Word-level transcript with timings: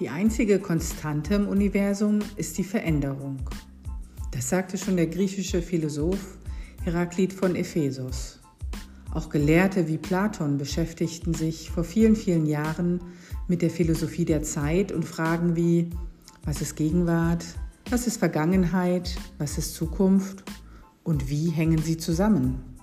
Die 0.00 0.08
einzige 0.08 0.60
Konstante 0.60 1.34
im 1.34 1.48
Universum 1.48 2.20
ist 2.36 2.56
die 2.56 2.62
Veränderung. 2.62 3.38
Das 4.30 4.48
sagte 4.48 4.78
schon 4.78 4.96
der 4.96 5.08
griechische 5.08 5.60
Philosoph 5.60 6.38
Heraklit 6.84 7.32
von 7.32 7.56
Ephesos. 7.56 8.38
Auch 9.12 9.28
Gelehrte 9.28 9.88
wie 9.88 9.98
Platon 9.98 10.56
beschäftigten 10.56 11.34
sich 11.34 11.70
vor 11.70 11.82
vielen, 11.82 12.14
vielen 12.14 12.46
Jahren 12.46 13.00
mit 13.48 13.60
der 13.60 13.70
Philosophie 13.70 14.24
der 14.24 14.44
Zeit 14.44 14.92
und 14.92 15.04
Fragen 15.04 15.56
wie, 15.56 15.90
was 16.44 16.60
ist 16.60 16.76
Gegenwart, 16.76 17.44
was 17.90 18.06
ist 18.06 18.18
Vergangenheit, 18.18 19.16
was 19.38 19.58
ist 19.58 19.74
Zukunft 19.74 20.44
und 21.02 21.28
wie 21.28 21.50
hängen 21.50 21.78
sie 21.78 21.96
zusammen? 21.96 22.77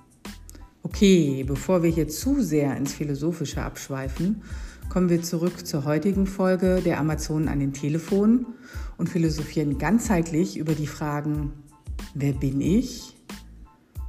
Okay, 0.86 1.44
bevor 1.44 1.82
wir 1.82 1.90
hier 1.90 2.08
zu 2.08 2.44
sehr 2.44 2.78
ins 2.78 2.94
Philosophische 2.94 3.64
abschweifen, 3.64 4.44
kommen 4.88 5.09
wir 5.09 5.23
zurück 5.23 5.66
zur 5.66 5.84
heutigen 5.84 6.28
Folge 6.28 6.80
der 6.86 7.00
Amazonen 7.00 7.48
an 7.48 7.59
den 7.59 7.73
Telefonen 7.73 8.46
und 8.95 9.09
philosophieren 9.09 9.80
ganzheitlich 9.80 10.58
über 10.58 10.73
die 10.76 10.86
Fragen, 10.86 11.54
wer 12.14 12.34
bin 12.34 12.62
ich 12.62 13.18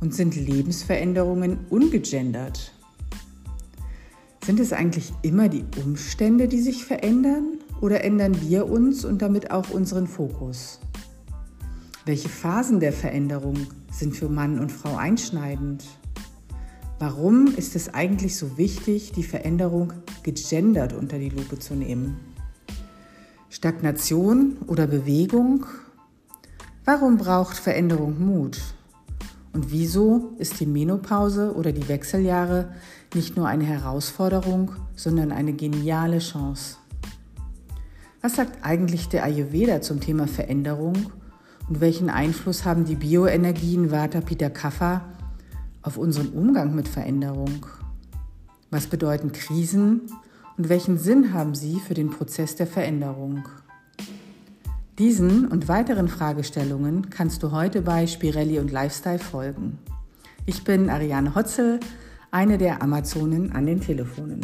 und 0.03 0.15
sind 0.15 0.37
Lebensveränderungen 0.37 1.61
ungegendert? 1.71 2.75
Sind 4.45 4.61
es 4.61 4.75
eigentlich 4.75 5.15
immer 5.23 5.49
die 5.49 5.65
Umstände, 5.83 6.47
die 6.47 6.61
sich 6.61 6.85
verändern 6.85 7.59
oder 7.81 8.05
ändern 8.05 8.39
wir 8.43 8.69
uns 8.69 9.07
und 9.07 9.23
damit 9.23 9.51
auch 9.51 9.71
unseren 9.71 10.07
Fokus? 10.07 10.79
Welche 12.05 12.29
Phasen 12.29 12.81
der 12.81 12.93
Veränderung 12.93 13.67
sind 13.91 14.15
für 14.15 14.29
Mann 14.29 14.59
und 14.59 14.71
Frau 14.71 14.97
einschneidend? 14.97 15.83
Warum 16.99 17.49
ist 17.55 17.77
es 17.77 17.93
eigentlich 17.93 18.37
so 18.37 18.57
wichtig, 18.57 19.13
die 19.13 19.23
Veränderung 19.23 19.93
gegendert 20.23 20.95
unter 20.95 21.19
die 21.19 21.29
Lupe 21.29 21.59
zu 21.59 21.75
nehmen? 21.75 22.17
Stagnation 23.51 24.57
oder 24.67 24.87
Bewegung? 24.87 25.67
Warum 26.87 27.19
braucht 27.19 27.59
Veränderung 27.59 28.25
Mut? 28.25 28.59
Und 29.53 29.71
wieso 29.71 30.33
ist 30.39 30.59
die 30.59 30.67
Menopause 30.67 31.55
oder 31.55 31.73
die 31.73 31.87
Wechseljahre 31.87 32.73
nicht 33.15 33.37
nur 33.37 33.47
eine 33.47 33.65
Herausforderung, 33.65 34.73
sondern 34.95 35.33
eine 35.33 35.53
geniale 35.53 36.19
Chance? 36.19 36.77
Was 38.23 38.37
sagt 38.37 38.65
eigentlich 38.65 39.11
der 39.11 39.25
Ayurveda 39.25 39.83
zum 39.83 40.01
Thema 40.01 40.27
Veränderung 40.27 41.13
und 41.69 41.81
welchen 41.83 42.09
Einfluss 42.09 42.65
haben 42.65 42.87
die 42.87 42.97
Bioenergien 42.97 43.91
Vata 43.91 44.23
Pitta 44.23 44.49
Kapha 44.49 45.16
auf 45.87 45.97
unseren 45.97 46.31
Umgang 46.31 46.75
mit 46.75 46.89
Veränderung? 46.89 47.65
Was 48.71 48.89
bedeuten 48.89 49.31
Krisen 49.31 50.11
und 50.59 50.69
welchen 50.69 50.99
Sinn 50.99 51.33
haben 51.33 51.55
sie 51.55 51.79
für 51.79 51.95
den 51.95 52.11
Prozess 52.11 52.57
der 52.57 52.67
Veränderung? 52.67 53.49
Diesen 54.99 55.47
und 55.47 55.69
weiteren 55.69 56.09
Fragestellungen 56.09 57.09
kannst 57.11 57.43
du 57.43 57.53
heute 57.53 57.83
bei 57.83 58.07
Spirelli 58.07 58.59
und 58.59 58.73
Lifestyle 58.73 59.21
folgen. 59.21 59.79
Ich 60.45 60.65
bin 60.65 60.91
Ariane 60.91 61.35
Hotzel, 61.37 61.79
eine 62.33 62.59
der 62.59 62.83
Amazonen 62.83 63.53
an 63.53 63.67
den 63.67 63.81
Telefonen. 63.81 64.41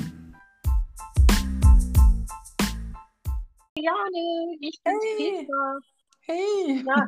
Ariane, 3.77 4.57
ich 4.61 4.81
bin 4.85 4.95
hey. 5.19 5.47
Petra. 5.47 5.79
Hey. 6.21 6.85
Ja. 6.87 7.07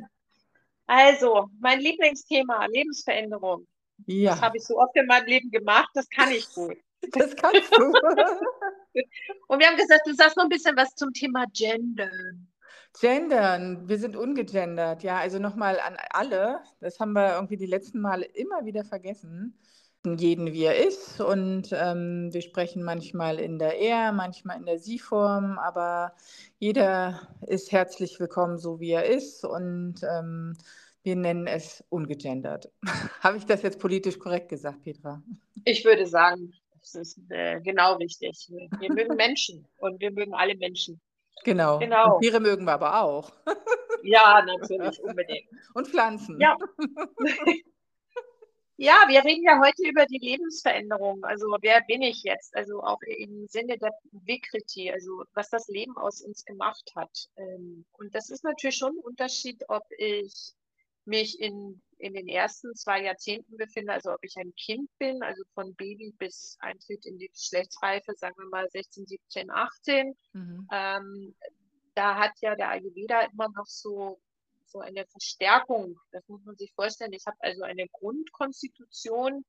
Also, 0.86 1.48
mein 1.60 1.80
Lieblingsthema, 1.80 2.66
Lebensveränderung. 2.66 3.66
Ja. 4.06 4.32
Das 4.32 4.42
habe 4.42 4.56
ich 4.58 4.64
so 4.64 4.78
oft 4.78 4.94
in 4.96 5.06
meinem 5.06 5.26
Leben 5.26 5.50
gemacht, 5.50 5.88
das 5.94 6.08
kann 6.08 6.30
ich 6.30 6.48
gut. 6.54 6.76
Das 7.12 7.36
kannst 7.36 7.70
du. 7.76 7.84
Und 9.48 9.58
wir 9.58 9.66
haben 9.66 9.76
gesagt, 9.76 10.06
du 10.06 10.14
sagst 10.14 10.38
noch 10.38 10.44
ein 10.44 10.48
bisschen 10.48 10.74
was 10.74 10.94
zum 10.94 11.12
Thema 11.12 11.44
Gendern. 11.52 12.48
Gendern, 12.98 13.88
wir 13.88 13.98
sind 13.98 14.16
ungegendert, 14.16 15.02
ja, 15.02 15.18
also 15.18 15.38
nochmal 15.38 15.80
an 15.80 15.96
alle, 16.10 16.60
das 16.80 17.00
haben 17.00 17.12
wir 17.12 17.34
irgendwie 17.34 17.56
die 17.56 17.66
letzten 17.66 18.00
Male 18.00 18.24
immer 18.24 18.64
wieder 18.64 18.84
vergessen, 18.84 19.58
jeden 20.04 20.52
wie 20.52 20.64
er 20.64 20.86
ist 20.86 21.20
und 21.20 21.70
ähm, 21.72 22.28
wir 22.32 22.40
sprechen 22.40 22.84
manchmal 22.84 23.40
in 23.40 23.58
der 23.58 23.80
Er, 23.80 24.12
manchmal 24.12 24.58
in 24.58 24.66
der 24.66 24.78
Sie-Form, 24.78 25.58
aber 25.58 26.14
jeder 26.58 27.20
ist 27.46 27.72
herzlich 27.72 28.20
willkommen, 28.20 28.58
so 28.58 28.78
wie 28.80 28.92
er 28.92 29.06
ist 29.06 29.44
und 29.44 29.96
ähm, 30.04 30.56
wir 31.04 31.16
nennen 31.16 31.46
es 31.46 31.84
ungegendert. 31.90 32.72
Habe 33.20 33.36
ich 33.36 33.44
das 33.44 33.62
jetzt 33.62 33.78
politisch 33.78 34.18
korrekt 34.18 34.48
gesagt, 34.48 34.82
Petra? 34.82 35.22
Ich 35.64 35.84
würde 35.84 36.06
sagen, 36.06 36.52
das 36.80 36.94
ist 36.94 37.20
äh, 37.30 37.60
genau 37.60 37.96
richtig. 37.96 38.48
Wir 38.78 38.92
mögen 38.92 39.14
Menschen 39.14 39.66
und 39.78 40.00
wir 40.00 40.10
mögen 40.10 40.34
alle 40.34 40.56
Menschen. 40.56 41.00
Genau. 41.44 41.78
genau. 41.78 42.16
Und 42.16 42.22
Tiere 42.22 42.40
mögen 42.40 42.64
wir 42.64 42.72
aber 42.72 43.02
auch. 43.02 43.32
Ja, 44.06 44.44
natürlich, 44.44 45.02
unbedingt. 45.02 45.48
Und 45.72 45.88
Pflanzen. 45.88 46.38
Ja. 46.38 46.58
ja, 48.76 49.02
wir 49.08 49.24
reden 49.24 49.44
ja 49.44 49.58
heute 49.64 49.88
über 49.88 50.04
die 50.04 50.18
Lebensveränderung. 50.18 51.24
Also 51.24 51.46
wer 51.62 51.80
bin 51.88 52.02
ich 52.02 52.22
jetzt? 52.22 52.54
Also 52.54 52.82
auch 52.82 53.00
im 53.00 53.46
Sinne 53.46 53.78
der 53.78 53.92
Vikriti, 54.12 54.92
also 54.92 55.24
was 55.32 55.48
das 55.48 55.68
Leben 55.68 55.96
aus 55.96 56.20
uns 56.20 56.44
gemacht 56.44 56.92
hat. 56.94 57.30
Ähm, 57.36 57.86
und 57.92 58.14
das 58.14 58.28
ist 58.28 58.44
natürlich 58.44 58.76
schon 58.76 58.92
ein 58.92 59.02
Unterschied, 59.02 59.64
ob 59.68 59.84
ich 59.96 60.54
mich 61.06 61.40
in, 61.40 61.80
in 61.98 62.14
den 62.14 62.28
ersten 62.28 62.74
zwei 62.74 63.02
Jahrzehnten 63.02 63.56
befinde, 63.56 63.92
also 63.92 64.12
ob 64.12 64.22
ich 64.22 64.36
ein 64.36 64.54
Kind 64.56 64.90
bin, 64.98 65.22
also 65.22 65.42
von 65.54 65.74
Baby 65.74 66.14
bis 66.18 66.56
Eintritt 66.60 67.06
in 67.06 67.18
die 67.18 67.28
Geschlechtsreife, 67.28 68.14
sagen 68.14 68.34
wir 68.38 68.48
mal 68.48 68.68
16, 68.70 69.06
17, 69.06 69.50
18. 69.50 70.16
Mhm. 70.32 70.68
Ähm, 70.72 71.34
da 71.94 72.16
hat 72.16 72.32
ja 72.40 72.56
der 72.56 72.70
Ayurveda 72.70 73.22
immer 73.32 73.48
noch 73.50 73.66
so, 73.66 74.20
so 74.66 74.80
eine 74.80 75.06
Verstärkung. 75.06 75.98
Das 76.10 76.26
muss 76.28 76.44
man 76.44 76.56
sich 76.56 76.72
vorstellen. 76.74 77.12
Ich 77.12 77.26
habe 77.26 77.36
also 77.40 77.62
eine 77.62 77.86
Grundkonstitution 77.88 79.44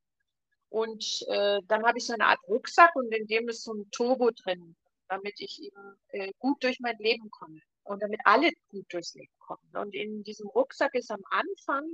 und 0.70 1.26
äh, 1.28 1.60
dann 1.68 1.86
habe 1.86 1.98
ich 1.98 2.06
so 2.06 2.14
eine 2.14 2.26
Art 2.26 2.40
Rucksack 2.48 2.96
und 2.96 3.14
in 3.14 3.28
dem 3.28 3.50
ist 3.50 3.64
so 3.64 3.74
ein 3.74 3.90
Turbo 3.92 4.32
drin, 4.32 4.76
damit 5.08 5.40
ich 5.40 5.62
eben 5.62 5.96
äh, 6.10 6.32
gut 6.38 6.64
durch 6.64 6.80
mein 6.80 6.98
Leben 6.98 7.30
komme 7.32 7.60
und 7.86 8.02
damit 8.02 8.20
alle 8.26 8.52
gut 8.70 8.86
durchs 8.92 9.14
Leben 9.14 9.34
kommen. 9.40 9.70
Und 9.74 9.94
in 9.94 10.24
diesem 10.24 10.48
Rucksack 10.50 10.94
ist 10.96 11.12
am 11.12 11.24
Anfang, 11.30 11.88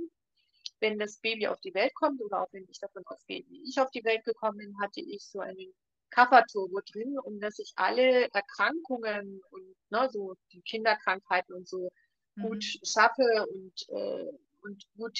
wenn 0.80 0.98
das 0.98 1.18
Baby 1.18 1.46
auf 1.46 1.60
die 1.60 1.74
Welt 1.74 1.94
kommt 1.94 2.20
oder 2.20 2.42
auch 2.42 2.52
wenn 2.52 2.66
ich 2.68 2.80
davon 2.80 3.04
ausgehe, 3.06 3.44
wie 3.48 3.62
ich 3.68 3.78
auf 3.78 3.90
die 3.90 4.04
Welt 4.04 4.24
gekommen 4.24 4.58
bin, 4.58 4.74
hatte 4.80 5.00
ich 5.00 5.24
so 5.24 5.40
einen 5.40 5.72
Kafferturbo 6.10 6.80
drin, 6.92 7.18
um 7.18 7.40
dass 7.40 7.58
ich 7.58 7.72
alle 7.76 8.28
Erkrankungen 8.32 9.40
und 9.50 9.74
ne, 9.90 10.08
so 10.10 10.34
die 10.52 10.62
Kinderkrankheiten 10.62 11.54
und 11.54 11.68
so 11.68 11.90
mhm. 12.34 12.42
gut 12.42 12.64
schaffe 12.84 13.46
und, 13.48 13.88
äh, 13.88 14.32
und 14.62 14.84
gut, 14.96 15.18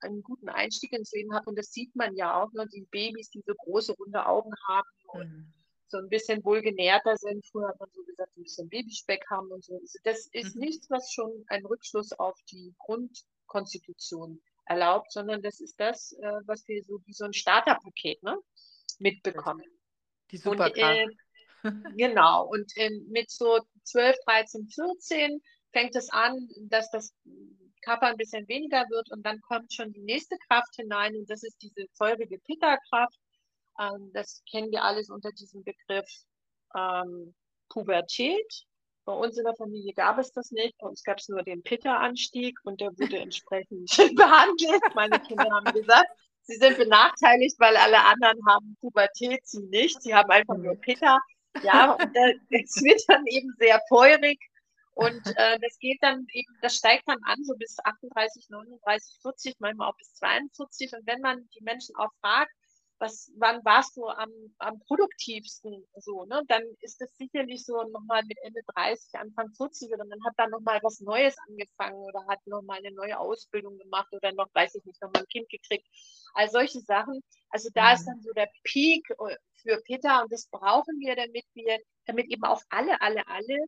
einen 0.00 0.22
guten 0.22 0.48
Einstieg 0.48 0.92
ins 0.92 1.12
Leben 1.12 1.34
habe. 1.34 1.48
Und 1.50 1.58
das 1.58 1.72
sieht 1.72 1.94
man 1.94 2.14
ja 2.16 2.42
auch, 2.42 2.52
ne, 2.52 2.66
die 2.68 2.86
Babys, 2.90 3.30
die 3.30 3.42
so 3.46 3.54
große 3.54 3.92
runde 3.94 4.24
Augen 4.26 4.52
haben 4.66 4.88
und 5.08 5.30
mhm 5.30 5.52
so 5.92 5.98
ein 5.98 6.08
bisschen 6.08 6.42
wohlgenährter 6.44 7.16
sind. 7.16 7.46
Früher 7.46 7.68
hat 7.68 7.78
man 7.78 7.88
so 7.92 8.02
gesagt, 8.02 8.36
ein 8.36 8.42
bisschen 8.42 8.68
Babyspeck 8.68 9.24
haben 9.30 9.52
und 9.52 9.62
so. 9.62 9.74
Also 9.74 9.98
das 10.04 10.26
ist 10.32 10.56
mhm. 10.56 10.62
nichts, 10.62 10.90
was 10.90 11.12
schon 11.12 11.44
einen 11.48 11.66
Rückschluss 11.66 12.12
auf 12.14 12.36
die 12.50 12.74
Grundkonstitution 12.78 14.42
erlaubt, 14.64 15.12
sondern 15.12 15.42
das 15.42 15.60
ist 15.60 15.78
das, 15.78 16.12
äh, 16.12 16.40
was 16.46 16.66
wir 16.66 16.82
so 16.82 16.98
wie 17.04 17.12
so 17.12 17.24
ein 17.24 17.32
Starterpaket 17.34 18.22
ne, 18.22 18.36
mitbekommen. 18.98 19.66
Die 20.30 20.38
Superkraft. 20.38 20.98
Und, 21.62 21.70
äh, 21.70 21.92
genau. 21.96 22.46
Und 22.46 22.72
äh, 22.76 22.90
mit 23.08 23.30
so 23.30 23.60
12, 23.84 24.16
13, 24.24 24.68
14 24.68 25.42
fängt 25.72 25.94
es 25.94 26.10
an, 26.10 26.48
dass 26.68 26.90
das 26.90 27.14
Kappa 27.82 28.06
ein 28.06 28.16
bisschen 28.16 28.48
weniger 28.48 28.84
wird 28.88 29.10
und 29.10 29.26
dann 29.26 29.40
kommt 29.42 29.72
schon 29.72 29.92
die 29.92 30.02
nächste 30.02 30.36
Kraft 30.48 30.74
hinein 30.76 31.16
und 31.16 31.28
das 31.28 31.42
ist 31.42 31.60
diese 31.60 31.86
feurige 31.98 32.38
Pitta-Kraft 32.38 33.18
das 34.12 34.42
kennen 34.50 34.70
wir 34.70 34.82
alles 34.82 35.10
unter 35.10 35.30
diesem 35.32 35.64
Begriff 35.64 36.08
ähm, 36.76 37.34
Pubertät. 37.68 38.64
Bei 39.04 39.12
uns 39.12 39.36
in 39.36 39.44
der 39.44 39.56
Familie 39.56 39.92
gab 39.94 40.18
es 40.18 40.32
das 40.32 40.52
nicht. 40.52 40.76
Bei 40.78 40.86
uns 40.86 41.02
gab 41.02 41.18
es 41.18 41.28
nur 41.28 41.42
den 41.42 41.62
Pitta-Anstieg 41.62 42.56
und 42.64 42.80
der 42.80 42.90
wurde 42.98 43.18
entsprechend 43.18 43.88
behandelt. 44.16 44.82
Meine 44.94 45.18
Kinder 45.20 45.50
haben 45.50 45.72
gesagt, 45.72 46.08
sie 46.42 46.56
sind 46.56 46.78
benachteiligt, 46.78 47.58
weil 47.58 47.76
alle 47.76 48.00
anderen 48.04 48.38
haben 48.46 48.76
Pubertät, 48.80 49.40
sie 49.44 49.62
nicht. 49.64 50.00
Sie 50.02 50.14
haben 50.14 50.30
einfach 50.30 50.56
nur 50.56 50.76
Pitta. 50.76 51.18
Ja, 51.62 51.92
und 51.92 52.16
es 52.50 52.82
wird 52.82 53.02
dann 53.08 53.26
eben 53.26 53.52
sehr 53.58 53.80
feurig. 53.88 54.38
Und 54.94 55.22
äh, 55.36 55.58
das 55.58 55.78
geht 55.78 55.98
dann 56.02 56.26
eben, 56.32 56.58
das 56.60 56.76
steigt 56.76 57.08
dann 57.08 57.18
an, 57.24 57.42
so 57.44 57.54
bis 57.56 57.76
38, 57.82 58.50
39, 58.50 59.18
40, 59.22 59.54
manchmal 59.58 59.88
auch 59.88 59.96
bis 59.96 60.14
42. 60.14 60.92
Und 60.92 61.06
wenn 61.06 61.20
man 61.20 61.48
die 61.54 61.62
Menschen 61.62 61.96
auch 61.96 62.10
fragt, 62.20 62.52
was, 63.02 63.32
wann 63.36 63.64
warst 63.64 63.96
du 63.96 64.06
am, 64.06 64.30
am 64.58 64.78
produktivsten? 64.86 65.84
So, 65.96 66.24
ne? 66.24 66.42
Dann 66.46 66.62
ist 66.80 67.02
es 67.02 67.14
sicherlich 67.16 67.64
so 67.64 67.82
nochmal 67.82 68.22
mit 68.24 68.38
Ende 68.42 68.60
30, 68.74 69.14
Anfang 69.14 69.50
40 69.56 69.92
oder 69.92 70.04
man 70.04 70.24
hat 70.24 70.34
dann 70.36 70.50
nochmal 70.50 70.78
was 70.82 71.00
Neues 71.00 71.36
angefangen 71.48 71.96
oder 71.96 72.24
hat 72.28 72.38
nochmal 72.46 72.78
eine 72.78 72.92
neue 72.92 73.18
Ausbildung 73.18 73.76
gemacht 73.76 74.08
oder 74.12 74.32
noch, 74.32 74.48
weiß 74.54 74.76
ich 74.76 74.84
nicht, 74.84 75.02
nochmal 75.02 75.22
ein 75.22 75.28
Kind 75.28 75.48
gekriegt. 75.48 75.86
All 76.34 76.48
solche 76.48 76.80
Sachen. 76.80 77.20
Also 77.50 77.68
da 77.74 77.88
mhm. 77.90 77.94
ist 77.96 78.06
dann 78.06 78.22
so 78.22 78.30
der 78.34 78.48
Peak 78.62 79.10
äh, 79.10 79.36
für 79.62 79.82
Peter 79.82 80.22
und 80.22 80.32
das 80.32 80.46
brauchen 80.46 81.00
wir, 81.00 81.16
damit 81.16 81.44
wir, 81.54 81.78
damit 82.06 82.26
eben 82.30 82.44
auch 82.44 82.62
alle, 82.70 83.00
alle, 83.00 83.26
alle 83.26 83.58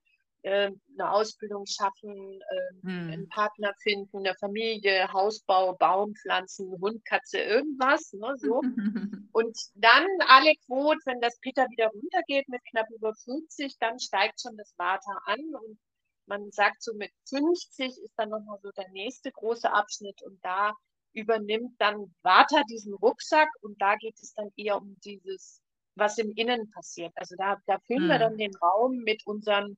äh, 0.45 0.71
eine 0.93 1.11
Ausbildung 1.11 1.65
schaffen, 1.67 2.41
äh, 2.41 2.87
hm. 2.87 3.11
einen 3.11 3.29
Partner 3.29 3.73
finden, 3.83 4.19
eine 4.19 4.35
Familie, 4.35 5.11
Hausbau, 5.13 5.75
Baum 5.75 6.15
pflanzen, 6.15 6.71
Hund, 6.81 7.05
Katze, 7.07 7.39
irgendwas. 7.39 8.13
Ne, 8.13 8.35
so. 8.37 8.61
und 9.33 9.59
dann 9.75 10.07
alle 10.29 10.55
Quote, 10.67 11.01
wenn 11.07 11.21
das 11.21 11.39
Peter 11.41 11.67
wieder 11.71 11.89
runtergeht 11.89 12.49
mit 12.49 12.61
knapp 12.71 12.91
über 12.91 13.15
50, 13.15 13.79
dann 13.79 13.99
steigt 13.99 14.41
schon 14.43 14.57
das 14.57 14.75
Vata 14.77 15.19
an 15.25 15.41
und 15.41 15.79
man 16.27 16.51
sagt 16.51 16.83
so 16.83 16.95
mit 16.95 17.11
50 17.29 17.87
ist 17.87 18.15
dann 18.17 18.29
nochmal 18.29 18.59
so 18.63 18.71
der 18.73 18.89
nächste 18.91 19.33
große 19.33 19.71
Abschnitt 19.71 20.23
und 20.23 20.39
da 20.43 20.73
übernimmt 21.15 21.75
dann 21.79 22.15
Vata 22.23 22.63
diesen 22.69 22.93
Rucksack 22.95 23.49
und 23.63 23.81
da 23.81 23.97
geht 23.97 24.17
es 24.21 24.35
dann 24.35 24.51
eher 24.57 24.77
um 24.77 24.97
dieses, 25.05 25.63
was 25.95 26.19
im 26.19 26.33
Innen 26.33 26.71
passiert. 26.71 27.13
Also 27.17 27.35
da, 27.39 27.57
da 27.67 27.79
füllen 27.87 28.03
hm. 28.03 28.09
wir 28.09 28.19
dann 28.19 28.37
den 28.37 28.55
Raum 28.57 28.99
mit 28.99 29.27
unseren 29.27 29.77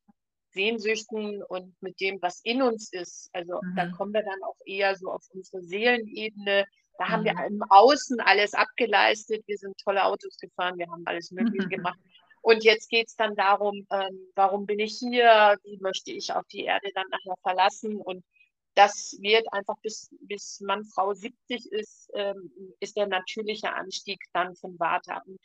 Sehnsüchten 0.56 1.42
und 1.42 1.74
mit 1.82 2.00
dem, 2.00 2.20
was 2.22 2.40
in 2.42 2.62
uns 2.62 2.92
ist. 2.92 3.30
Also 3.32 3.60
mhm. 3.62 3.76
da 3.76 3.90
kommen 3.90 4.12
wir 4.12 4.22
dann 4.22 4.42
auch 4.42 4.56
eher 4.64 4.96
so 4.96 5.10
auf 5.10 5.22
unsere 5.32 5.62
Seelenebene. 5.62 6.64
Da 6.98 7.04
mhm. 7.04 7.10
haben 7.10 7.24
wir 7.24 7.34
mhm. 7.34 7.44
im 7.46 7.62
Außen 7.68 8.20
alles 8.20 8.54
abgeleistet. 8.54 9.44
Wir 9.46 9.58
sind 9.58 9.76
tolle 9.78 10.04
Autos 10.04 10.36
gefahren, 10.38 10.78
wir 10.78 10.90
haben 10.90 11.02
alles 11.06 11.30
Mögliche 11.30 11.68
gemacht. 11.76 11.98
Und 12.42 12.64
jetzt 12.64 12.88
geht 12.88 13.08
es 13.08 13.16
dann 13.16 13.34
darum, 13.34 13.86
ähm, 13.90 14.30
warum 14.36 14.66
bin 14.66 14.78
ich 14.78 14.98
hier, 14.98 15.58
wie 15.64 15.78
möchte 15.80 16.12
ich 16.12 16.32
auch 16.32 16.44
die 16.52 16.64
Erde 16.64 16.88
dann 16.94 17.06
nachher 17.10 17.34
verlassen. 17.42 17.96
Und 17.96 18.24
das 18.74 19.16
wird 19.20 19.52
einfach 19.52 19.74
bis, 19.82 20.08
bis 20.20 20.60
man 20.60 20.84
Frau 20.84 21.12
70 21.12 21.72
ist, 21.72 22.08
ähm, 22.14 22.52
ist 22.78 22.96
der 22.96 23.08
natürliche 23.08 23.74
Anstieg 23.74 24.20
dann 24.32 24.54
von 24.54 24.78
Vata. 24.78 25.22
Und 25.26 25.40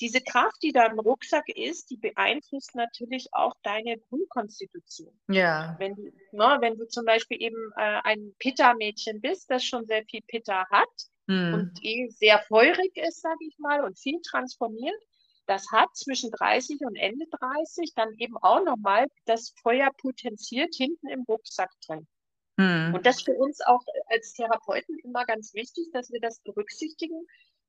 diese 0.00 0.20
Kraft, 0.20 0.62
die 0.62 0.72
da 0.72 0.86
im 0.86 0.98
Rucksack 0.98 1.48
ist, 1.48 1.90
die 1.90 1.96
beeinflusst 1.96 2.74
natürlich 2.74 3.28
auch 3.32 3.54
deine 3.62 3.98
Grundkonstitution. 3.98 5.18
Ja. 5.28 5.76
Wenn 5.78 5.94
du, 5.94 6.02
ne, 6.32 6.58
wenn 6.60 6.76
du 6.76 6.86
zum 6.86 7.04
Beispiel 7.04 7.40
eben 7.40 7.72
äh, 7.76 8.00
ein 8.04 8.34
Pitta-Mädchen 8.38 9.20
bist, 9.20 9.50
das 9.50 9.64
schon 9.64 9.86
sehr 9.86 10.04
viel 10.04 10.22
Pitta 10.26 10.66
hat 10.70 10.88
hm. 11.28 11.54
und 11.54 11.84
eh 11.84 12.08
sehr 12.08 12.40
feurig 12.40 12.96
ist, 12.96 13.22
sage 13.22 13.44
ich 13.48 13.58
mal, 13.58 13.84
und 13.84 13.98
viel 13.98 14.20
transformiert, 14.22 15.00
das 15.46 15.70
hat 15.70 15.94
zwischen 15.94 16.30
30 16.30 16.80
und 16.80 16.96
Ende 16.96 17.24
30 17.30 17.92
dann 17.94 18.12
eben 18.18 18.36
auch 18.38 18.64
nochmal 18.64 19.06
das 19.26 19.54
Feuer 19.62 19.90
potenziert 19.96 20.74
hinten 20.74 21.08
im 21.08 21.22
Rucksack 21.22 21.70
drin. 21.86 22.06
Hm. 22.58 22.94
Und 22.94 23.06
das 23.06 23.18
ist 23.18 23.24
für 23.26 23.34
uns 23.34 23.60
auch 23.60 23.82
als 24.06 24.32
Therapeuten 24.32 24.98
immer 25.04 25.24
ganz 25.24 25.54
wichtig, 25.54 25.88
dass 25.92 26.10
wir 26.10 26.20
das 26.20 26.40
berücksichtigen. 26.40 27.26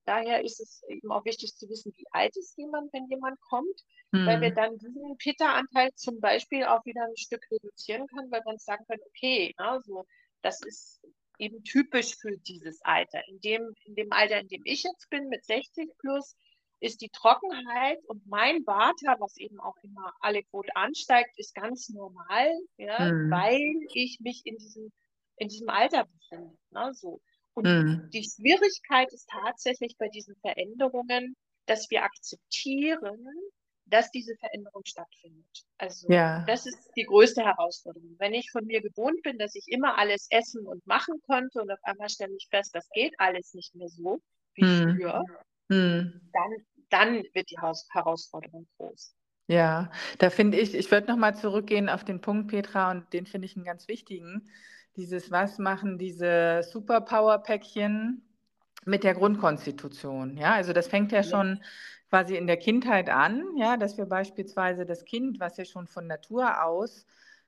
Daher 0.07 0.42
ist 0.42 0.62
es 0.62 0.81
eben 0.88 1.12
auch 1.12 1.25
wichtig 1.25 1.54
zu 1.57 1.68
wissen, 1.68 1.92
wie 1.98 2.06
alt 2.12 2.36
ist 2.38 2.57
jemand, 2.57 2.94
wenn 2.94 3.09
jemand 3.09 3.38
kommt, 3.42 3.81
hm. 4.13 4.25
weil 4.25 4.39
wir 4.39 4.54
dann 4.54 4.77
diesen 4.77 5.18
Pitta-Anteil 5.18 5.92
zum 5.95 6.21
Beispiel 6.21 6.63
auch 6.63 6.86
wieder 6.86 7.04
ein 7.04 7.18
Stück 7.18 7.45
reduzieren 7.51 8.07
können, 8.07 8.31
weil 8.31 8.42
wir 8.45 8.54
uns 8.54 8.63
sagen 8.63 8.86
können, 8.88 9.01
okay, 9.09 9.54
also 9.57 10.06
das 10.42 10.62
ist 10.62 11.01
eben 11.39 11.62
typisch 11.63 12.15
für 12.15 12.38
dieses 12.38 12.81
Alter. 12.83 13.21
In 13.27 13.42
dem, 13.42 13.74
in 13.83 13.95
dem 13.95 14.12
Alter, 14.13 14.39
in 14.39 14.48
dem 14.48 14.62
ich 14.63 14.83
jetzt 14.83 15.09
bin, 15.09 15.27
mit 15.27 15.44
60 15.44 15.89
plus, 15.98 16.38
ist 16.80 17.01
die 17.01 17.10
Trockenheit 17.10 18.00
und 18.06 18.25
mein 18.27 18.65
Vata, 18.65 19.19
was 19.19 19.36
eben 19.36 19.60
auch 19.60 19.75
immer 19.83 20.13
alle 20.21 20.42
Quote 20.44 20.74
ansteigt, 20.75 21.38
ist 21.38 21.53
ganz 21.53 21.89
normal, 21.89 22.50
ja, 22.77 23.12
mhm. 23.12 23.30
weil 23.30 23.62
ich 23.94 24.19
mich 24.21 24.45
in 24.45 24.57
diesem, 24.57 24.94
in 25.36 25.50
diesem 25.50 25.68
Alter 25.68 26.06
befinde. 26.06 26.57
Ne, 26.71 26.94
so. 26.94 27.19
Und 27.57 27.65
mhm. 27.65 28.09
die 28.13 28.24
Schwierigkeit 28.24 29.12
ist 29.12 29.27
tatsächlich 29.30 29.98
bei 29.98 30.09
diesen 30.09 30.36
Veränderungen, 30.42 31.36
dass 31.65 31.89
wir 31.89 32.04
akzeptieren, 32.04 33.25
dass 33.86 34.12
diese 34.12 34.36
Veränderung 34.36 34.83
stattfindet. 34.86 35.65
Also 35.80 36.07
ja. 36.07 36.45
das 36.45 36.68
ist 36.68 36.77
die 36.95 37.06
größte 37.06 37.44
Herausforderung. 37.44 38.15
Wenn 38.19 38.36
ich 38.36 38.51
von 38.51 38.65
mir 38.65 38.80
gewohnt 38.81 39.24
bin, 39.24 39.39
dass 39.39 39.56
ich 39.56 39.68
immer 39.69 39.98
alles 39.98 40.27
essen 40.30 40.68
und 40.68 40.86
machen 40.86 41.15
konnte 41.25 41.59
und 41.59 41.71
auf 41.71 41.80
einmal 41.81 42.09
stelle 42.09 42.36
ich 42.36 42.48
fest, 42.51 42.75
das 42.75 42.88
geht 42.92 43.15
alles 43.18 43.56
nicht 43.56 43.74
mehr 43.74 43.89
so 43.89 44.21
wie 44.53 44.63
mhm. 44.63 44.95
früher, 44.95 45.24
hm. 45.69 46.21
Dann, 46.31 46.51
dann 46.89 47.24
wird 47.33 47.50
die 47.50 47.57
Haus 47.57 47.88
Herausforderung 47.92 48.68
groß. 48.77 49.15
Ja, 49.48 49.92
da 50.19 50.30
finde 50.30 50.60
ich, 50.60 50.75
ich 50.75 50.92
würde 50.92 51.07
nochmal 51.07 51.36
zurückgehen 51.36 51.89
auf 51.89 52.03
den 52.03 52.21
Punkt, 52.21 52.50
Petra, 52.50 52.92
und 52.92 53.12
den 53.13 53.25
finde 53.25 53.48
ich 53.48 53.56
einen 53.56 53.65
ganz 53.65 53.88
wichtigen. 53.88 54.48
Dieses, 54.97 55.29
was 55.29 55.59
machen 55.59 55.99
diese 55.99 56.63
Superpower-Päckchen 56.63 58.23
mit 58.85 59.03
der 59.03 59.13
Grundkonstitution? 59.13 60.38
Ja, 60.38 60.55
also 60.55 60.73
das 60.73 60.88
fängt 60.88 61.11
ja, 61.11 61.21
schon 61.21 61.61
quasi 62.09 62.35
in 62.35 62.47
der 62.47 62.57
Kindheit 62.57 63.09
an, 63.09 63.44
ja, 63.57 63.77
dass 63.77 63.97
wir 63.97 64.07
beispielsweise 64.07 64.85
das 64.85 65.05
Kind, 65.05 65.39
was 65.39 65.57
ja 65.57 65.65
schon 65.65 65.88
von 65.88 66.07
Natur 66.07 66.63
aus 66.63 67.05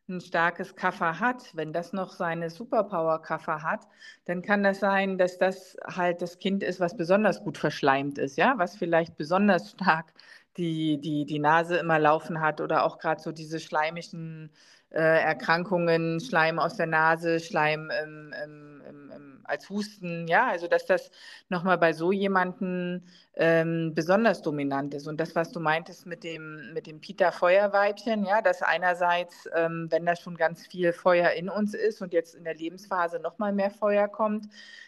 ein 0.07 0.21
starkes 0.21 0.75
Kaffer 0.75 1.19
hat, 1.19 1.55
wenn 1.55 1.73
das 1.73 1.93
noch 1.93 2.11
seine 2.11 2.49
Superpower-Kaffer 2.49 3.63
hat, 3.63 3.87
dann 4.25 4.41
kann 4.41 4.63
das 4.63 4.79
sein, 4.79 5.17
dass 5.17 5.37
das 5.37 5.77
halt 5.85 6.21
das 6.21 6.39
Kind 6.39 6.63
ist, 6.63 6.79
was 6.79 6.97
besonders 6.97 7.43
gut 7.43 7.57
verschleimt 7.57 8.17
ist, 8.17 8.37
ja, 8.37 8.55
was 8.57 8.75
vielleicht 8.75 9.17
besonders 9.17 9.71
stark 9.71 10.13
die, 10.59 10.99
die, 10.99 11.25
die 11.25 11.39
Nase 11.39 11.77
immer 11.77 11.97
laufen 11.97 12.41
hat 12.41 12.61
oder 12.61 12.83
auch 12.83 12.99
gerade 12.99 13.21
so 13.21 13.31
diese 13.31 13.59
schleimischen 13.59 14.51
äh, 14.91 14.99
Erkrankungen, 14.99 16.19
Schleim 16.19 16.59
aus 16.59 16.75
der 16.75 16.87
Nase, 16.87 17.39
Schleim 17.39 17.91
im, 18.03 18.33
im, 18.43 18.81
im, 18.87 19.41
als 19.45 19.69
Husten, 19.69 20.27
ja, 20.27 20.47
also 20.47 20.67
dass 20.67 20.85
das 20.85 21.11
nochmal 21.47 21.77
bei 21.77 21.93
so 21.93 22.11
jemanden 22.11 23.07
ähm, 23.35 23.93
besonders 23.95 24.41
dominant 24.41 24.93
ist. 24.93 25.07
Und 25.07 25.19
das, 25.19 25.35
was 25.35 25.51
du 25.51 25.59
meintest 25.59 26.05
mit 26.05 26.23
dem, 26.23 26.73
mit 26.73 26.87
dem 26.87 26.99
Pita-Feuerweibchen, 26.99 28.25
ja, 28.25 28.41
dass 28.41 28.61
einerseits, 28.61 29.49
ähm, 29.55 29.87
wenn 29.89 30.05
da 30.05 30.15
schon 30.15 30.35
ganz 30.35 30.67
viel 30.67 30.93
Feuer 30.93 31.31
in 31.31 31.49
uns 31.49 31.73
ist 31.73 32.01
und 32.01 32.13
jetzt 32.13 32.35
in 32.35 32.43
der 32.43 32.55
Lebensphase 32.55 33.19
nochmal 33.19 33.53
mehr 33.53 33.71
Feuer 33.71 34.07
kommt, 34.07 34.47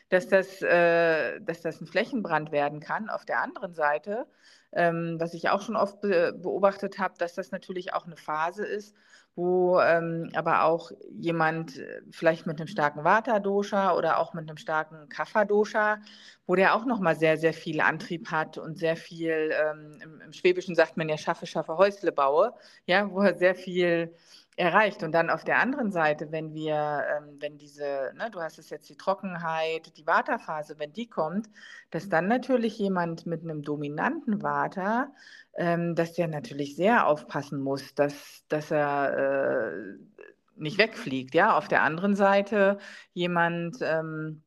dass 0.09 0.27
das, 0.27 0.61
äh, 0.61 1.39
dass 1.41 1.61
das 1.61 1.81
ein 1.81 1.87
Flächenbrand 1.87 2.51
werden 2.51 2.81
kann. 2.81 3.09
Auf 3.09 3.25
der 3.25 3.41
anderen 3.41 3.73
Seite, 3.73 4.27
ähm, 4.73 5.15
was 5.19 5.33
ich 5.33 5.49
auch 5.49 5.61
schon 5.61 5.75
oft 5.75 6.01
be 6.01 6.33
beobachtet 6.33 6.99
habe, 6.99 7.15
dass 7.17 7.33
das 7.35 7.51
natürlich 7.51 7.93
auch 7.93 8.05
eine 8.05 8.15
Phase 8.15 8.65
ist, 8.65 8.95
wo 9.35 9.79
ähm, 9.79 10.29
aber 10.33 10.63
auch 10.63 10.91
jemand 11.09 11.77
äh, 11.77 12.01
vielleicht 12.11 12.45
mit 12.45 12.59
einem 12.59 12.67
starken 12.67 13.03
Vata-Dosha 13.03 13.95
oder 13.95 14.17
auch 14.19 14.33
mit 14.33 14.49
einem 14.49 14.57
starken 14.57 15.07
Kapha-Dosha, 15.09 15.99
wo 16.45 16.55
der 16.55 16.75
auch 16.75 16.85
nochmal 16.85 17.15
sehr, 17.15 17.37
sehr 17.37 17.53
viel 17.53 17.79
Antrieb 17.81 18.29
hat 18.29 18.57
und 18.57 18.77
sehr 18.77 18.97
viel, 18.97 19.51
ähm, 19.53 19.99
im, 20.03 20.21
im, 20.21 20.33
Schwäbischen 20.33 20.75
sagt 20.75 20.97
man 20.97 21.07
ja, 21.07 21.17
schaffe, 21.17 21.45
schaffe, 21.47 21.77
Häusle 21.77 22.11
baue, 22.11 22.53
ja, 22.85 23.09
wo 23.09 23.21
er 23.21 23.37
sehr 23.37 23.55
viel 23.55 24.13
erreicht. 24.61 25.03
Und 25.03 25.11
dann 25.11 25.29
auf 25.29 25.43
der 25.43 25.59
anderen 25.59 25.91
Seite, 25.91 26.31
wenn 26.31 26.53
wir, 26.53 27.03
ähm, 27.17 27.37
wenn 27.39 27.57
diese, 27.57 28.13
ne, 28.15 28.29
du 28.31 28.39
hast 28.41 28.59
es 28.59 28.69
jetzt 28.69 28.89
die 28.89 28.95
Trockenheit, 28.95 29.97
die 29.97 30.07
Vata-Phase, 30.07 30.79
wenn 30.79 30.93
die 30.93 31.07
kommt, 31.07 31.49
dass 31.89 32.07
dann 32.07 32.27
natürlich 32.27 32.77
jemand 32.77 33.25
mit 33.25 33.43
einem 33.43 33.61
dominanten 33.63 34.41
Vata 34.41 35.11
ähm, 35.55 35.95
dass 35.95 36.13
der 36.13 36.27
natürlich 36.27 36.75
sehr 36.75 37.07
aufpassen 37.07 37.61
muss, 37.61 37.93
dass, 37.95 38.43
dass 38.47 38.71
er 38.71 39.17
äh, 39.17 39.97
nicht 40.55 40.77
wegfliegt. 40.77 41.33
Ja, 41.33 41.57
auf 41.57 41.67
der 41.67 41.83
anderen 41.83 42.15
Seite 42.15 42.77
jemand, 43.13 43.77
ähm, 43.81 44.43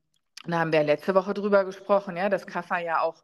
da 0.46 0.60
haben 0.60 0.72
wir 0.72 0.82
letzte 0.82 1.14
Woche 1.14 1.34
drüber 1.34 1.64
gesprochen, 1.64 2.16
ja, 2.16 2.28
dass 2.28 2.46
Kaffer 2.46 2.78
ja 2.78 3.00
auch 3.00 3.22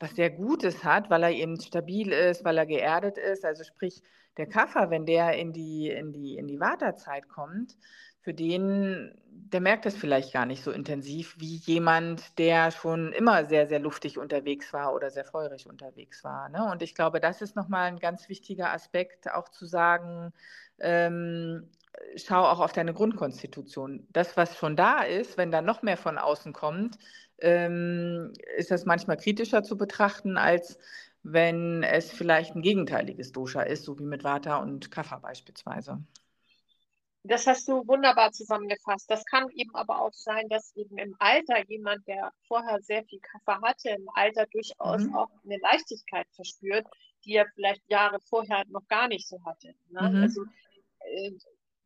was 0.00 0.14
sehr 0.14 0.30
Gutes 0.30 0.84
hat, 0.84 1.10
weil 1.10 1.22
er 1.22 1.30
eben 1.30 1.60
stabil 1.60 2.12
ist, 2.12 2.44
weil 2.44 2.58
er 2.58 2.66
geerdet 2.66 3.18
ist. 3.18 3.44
Also 3.44 3.64
sprich, 3.64 4.02
der 4.36 4.46
Kaffer, 4.46 4.90
wenn 4.90 5.06
der 5.06 5.32
in 5.36 5.52
die, 5.52 5.88
in 5.88 6.12
die, 6.12 6.36
in 6.36 6.46
die 6.46 6.60
Wartezeit 6.60 7.28
kommt, 7.28 7.76
für 8.20 8.34
den, 8.34 9.14
der 9.30 9.60
merkt 9.60 9.86
das 9.86 9.96
vielleicht 9.96 10.32
gar 10.32 10.44
nicht 10.44 10.62
so 10.62 10.70
intensiv 10.70 11.36
wie 11.38 11.56
jemand, 11.56 12.38
der 12.38 12.70
schon 12.70 13.12
immer 13.12 13.46
sehr, 13.46 13.66
sehr 13.66 13.78
luftig 13.78 14.18
unterwegs 14.18 14.72
war 14.72 14.94
oder 14.94 15.10
sehr 15.10 15.24
feurig 15.24 15.66
unterwegs 15.66 16.22
war. 16.24 16.48
Ne? 16.48 16.70
Und 16.70 16.82
ich 16.82 16.94
glaube, 16.94 17.20
das 17.20 17.42
ist 17.42 17.56
nochmal 17.56 17.88
ein 17.88 17.98
ganz 17.98 18.28
wichtiger 18.28 18.72
Aspekt, 18.72 19.32
auch 19.32 19.48
zu 19.48 19.66
sagen, 19.66 20.32
ähm, 20.78 21.70
schau 22.16 22.44
auch 22.44 22.60
auf 22.60 22.72
deine 22.72 22.92
Grundkonstitution. 22.92 24.06
Das, 24.10 24.36
was 24.36 24.56
schon 24.56 24.76
da 24.76 25.02
ist, 25.02 25.38
wenn 25.38 25.50
da 25.50 25.62
noch 25.62 25.82
mehr 25.82 25.96
von 25.96 26.18
außen 26.18 26.52
kommt, 26.52 26.98
ähm, 27.40 28.32
ist 28.56 28.70
das 28.70 28.84
manchmal 28.84 29.16
kritischer 29.16 29.62
zu 29.62 29.76
betrachten, 29.76 30.36
als 30.36 30.78
wenn 31.22 31.82
es 31.82 32.10
vielleicht 32.10 32.54
ein 32.54 32.62
gegenteiliges 32.62 33.32
Dosha 33.32 33.62
ist, 33.62 33.84
so 33.84 33.98
wie 33.98 34.04
mit 34.04 34.24
Vata 34.24 34.58
und 34.58 34.90
Kapha 34.90 35.18
beispielsweise. 35.18 36.02
Das 37.24 37.46
hast 37.46 37.68
du 37.68 37.86
wunderbar 37.86 38.32
zusammengefasst. 38.32 39.10
Das 39.10 39.24
kann 39.24 39.50
eben 39.50 39.74
aber 39.74 40.00
auch 40.00 40.14
sein, 40.14 40.48
dass 40.48 40.74
eben 40.76 40.96
im 40.98 41.14
Alter 41.18 41.62
jemand, 41.68 42.06
der 42.06 42.32
vorher 42.46 42.80
sehr 42.80 43.04
viel 43.04 43.20
Kaffee 43.20 43.60
hatte, 43.60 43.90
im 43.90 44.08
Alter 44.14 44.46
durchaus 44.46 45.02
mhm. 45.02 45.14
auch 45.14 45.28
eine 45.44 45.58
Leichtigkeit 45.58 46.26
verspürt, 46.34 46.86
die 47.24 47.34
er 47.34 47.46
vielleicht 47.54 47.82
Jahre 47.90 48.18
vorher 48.20 48.64
noch 48.68 48.86
gar 48.88 49.08
nicht 49.08 49.28
so 49.28 49.44
hatte. 49.44 49.74
Ne? 49.90 50.08
Mhm. 50.08 50.22
Also 50.22 50.42
äh, 51.00 51.32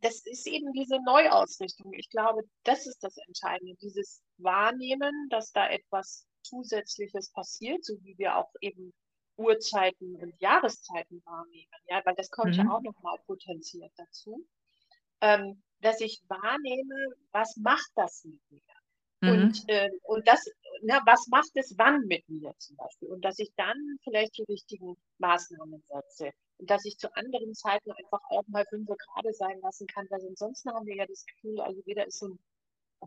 das 0.02 0.26
ist 0.26 0.46
eben 0.46 0.72
diese 0.72 1.00
Neuausrichtung. 1.04 1.92
Ich 1.94 2.10
glaube, 2.10 2.42
das 2.64 2.86
ist 2.86 3.02
das 3.02 3.16
Entscheidende, 3.26 3.74
dieses 3.80 4.22
Wahrnehmen, 4.42 5.28
dass 5.30 5.52
da 5.52 5.68
etwas 5.70 6.26
Zusätzliches 6.42 7.30
passiert, 7.32 7.84
so 7.84 7.94
wie 8.02 8.16
wir 8.18 8.36
auch 8.36 8.52
eben 8.60 8.92
Uhrzeiten 9.36 10.16
und 10.16 10.34
Jahreszeiten 10.40 11.22
wahrnehmen. 11.24 11.72
Ja, 11.88 12.02
weil 12.04 12.14
das 12.16 12.30
kommt 12.30 12.56
mhm. 12.56 12.64
ja 12.64 12.70
auch 12.70 12.82
nochmal 12.82 13.18
potenziert 13.26 13.92
dazu. 13.96 14.44
ähm, 15.22 15.62
dass 15.80 16.00
ich 16.00 16.22
wahrnehme, 16.28 17.14
was 17.32 17.56
macht 17.56 17.90
das 17.96 18.24
mit 18.24 18.40
mir? 18.50 18.60
Und, 19.22 19.64
äh, 19.68 19.88
und 20.02 20.26
das, 20.26 20.44
na, 20.82 21.00
was 21.06 21.28
macht 21.28 21.50
es 21.54 21.74
wann 21.78 22.06
mit 22.06 22.28
mir 22.28 22.54
zum 22.58 22.76
Beispiel? 22.76 23.08
Und 23.08 23.24
dass 23.24 23.38
ich 23.38 23.52
dann 23.56 23.76
vielleicht 24.02 24.36
die 24.36 24.44
richtigen 24.44 24.96
Maßnahmen 25.18 25.82
setze. 25.88 26.32
Und 26.58 26.70
dass 26.70 26.84
ich 26.84 26.98
zu 26.98 27.14
anderen 27.16 27.54
Zeiten 27.54 27.92
einfach 27.92 28.20
auch 28.30 28.44
mal 28.48 28.66
fünf 28.68 28.88
gerade 28.88 29.32
sein 29.32 29.60
lassen 29.60 29.86
kann, 29.86 30.06
weil 30.10 30.26
ansonsten 30.26 30.70
haben 30.72 30.86
wir 30.86 30.96
ja 30.96 31.06
das 31.06 31.24
Gefühl, 31.26 31.60
also 31.60 31.80
jeder 31.86 32.06
ist 32.06 32.18
so 32.18 32.28
ein, 32.28 32.38